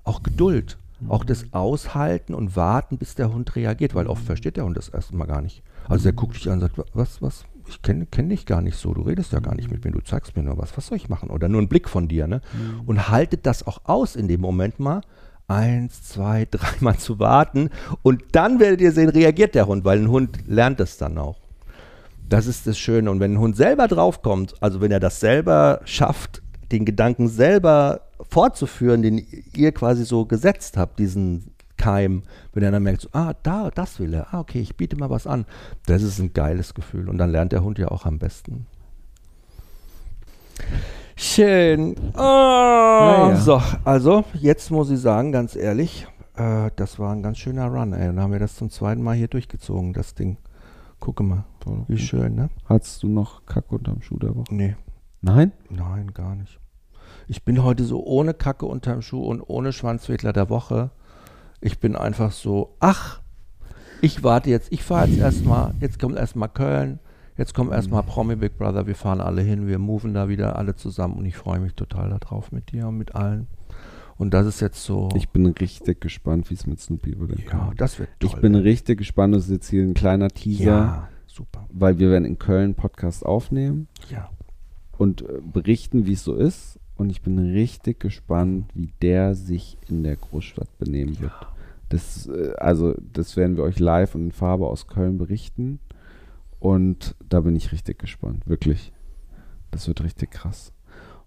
[0.03, 0.77] auch Geduld.
[1.09, 4.87] Auch das Aushalten und Warten, bis der Hund reagiert, weil oft versteht der Hund das
[4.87, 5.63] erstmal gar nicht.
[5.89, 8.61] Also der guckt dich an und sagt, "Wa- was, was, ich kenne kenn dich gar
[8.61, 10.87] nicht so, du redest ja gar nicht mit mir, du zeigst mir nur was, was
[10.87, 11.29] soll ich machen?
[11.29, 12.41] Oder nur ein Blick von dir, ne?
[12.85, 15.01] Und haltet das auch aus in dem Moment mal,
[15.47, 17.69] eins, zwei, dreimal zu warten
[18.03, 21.39] und dann werdet ihr sehen, reagiert der Hund, weil ein Hund lernt es dann auch.
[22.27, 23.11] Das ist das Schöne.
[23.11, 26.41] Und wenn ein Hund selber draufkommt, also wenn er das selber schafft,
[26.71, 31.51] den Gedanken selber fortzuführen, den ihr quasi so gesetzt habt, diesen
[31.81, 32.21] Keim,
[32.53, 35.09] wenn er dann merkt, so, ah, da, das will er, ah, okay, ich biete mal
[35.09, 35.45] was an.
[35.87, 37.09] Das ist ein geiles Gefühl.
[37.09, 38.67] Und dann lernt der Hund ja auch am besten.
[41.15, 41.95] Schön.
[42.15, 43.35] Oh, ja.
[43.35, 47.93] So, also jetzt muss ich sagen, ganz ehrlich, äh, das war ein ganz schöner Run.
[47.93, 48.05] Ey.
[48.05, 50.37] Dann haben wir das zum zweiten Mal hier durchgezogen, das Ding.
[50.99, 51.45] Gucke mal,
[51.87, 52.51] wie schön, ne?
[52.65, 54.53] Hattest du noch Kacke unterm Schuh der Woche?
[54.53, 54.75] Nee,
[55.21, 55.51] Nein?
[55.71, 56.59] nein, gar nicht.
[57.27, 60.91] Ich bin heute so ohne Kacke unterm Schuh und ohne Schwanzwedler der Woche.
[61.61, 63.21] Ich bin einfach so, ach,
[64.01, 66.99] ich warte jetzt, ich fahre jetzt erstmal, jetzt kommt erstmal Köln,
[67.37, 70.75] jetzt kommt erstmal Promi Big Brother, wir fahren alle hin, wir moven da wieder alle
[70.75, 73.47] zusammen und ich freue mich total darauf mit dir und mit allen.
[74.17, 77.41] Und das ist jetzt so, Ich bin richtig gespannt, wie es mit Snoopy wird.
[77.41, 78.29] ja, das wird toll.
[78.29, 82.09] ich bin richtig gespannt, das ist jetzt hier ein kleiner Teaser, ja, super, weil wir
[82.09, 84.29] werden in Köln Podcast aufnehmen ja.
[84.97, 86.79] und äh, berichten, wie es so ist.
[86.95, 91.33] Und ich bin richtig gespannt, wie der sich in der Großstadt benehmen wird.
[91.89, 95.79] Das, äh, also, das werden wir euch live und in Farbe aus Köln berichten.
[96.59, 98.91] Und da bin ich richtig gespannt, wirklich.
[99.71, 100.73] Das wird richtig krass.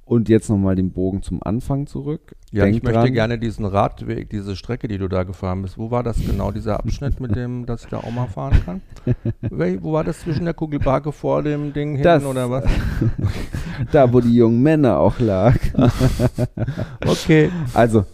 [0.07, 2.37] Und jetzt nochmal den Bogen zum Anfang zurück.
[2.53, 5.79] Ja, Denk ich möchte dran, gerne diesen Radweg, diese Strecke, die du da gefahren bist.
[5.79, 8.83] Wo war das genau, dieser Abschnitt, mit dem, dass ich da auch mal fahren kann?
[9.81, 12.65] Wo war das zwischen der Kugelbarke vor dem Ding Das- oder was?
[13.91, 15.57] Da, wo die jungen Männer auch lag.
[17.07, 17.51] Okay.
[17.73, 18.05] Also,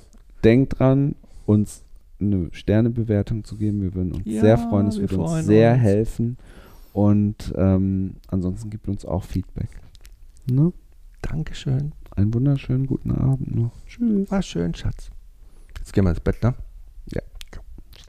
[0.44, 1.14] denkt dran,
[1.46, 1.82] uns
[2.20, 3.82] eine Sternebewertung zu geben.
[3.82, 4.86] Wir würden uns Ja, sehr freuen.
[4.88, 5.82] Es würde uns sehr uns.
[5.82, 6.36] helfen.
[6.92, 9.68] Und ähm, ansonsten gibt uns auch Feedback.
[10.50, 10.72] Ne?
[11.22, 11.92] Dankeschön.
[12.16, 13.72] Einen wunderschönen guten Abend noch.
[13.86, 14.30] Tschüss.
[14.30, 15.10] War schön, Schatz.
[15.78, 16.54] Jetzt gehen wir ins Bett, ne?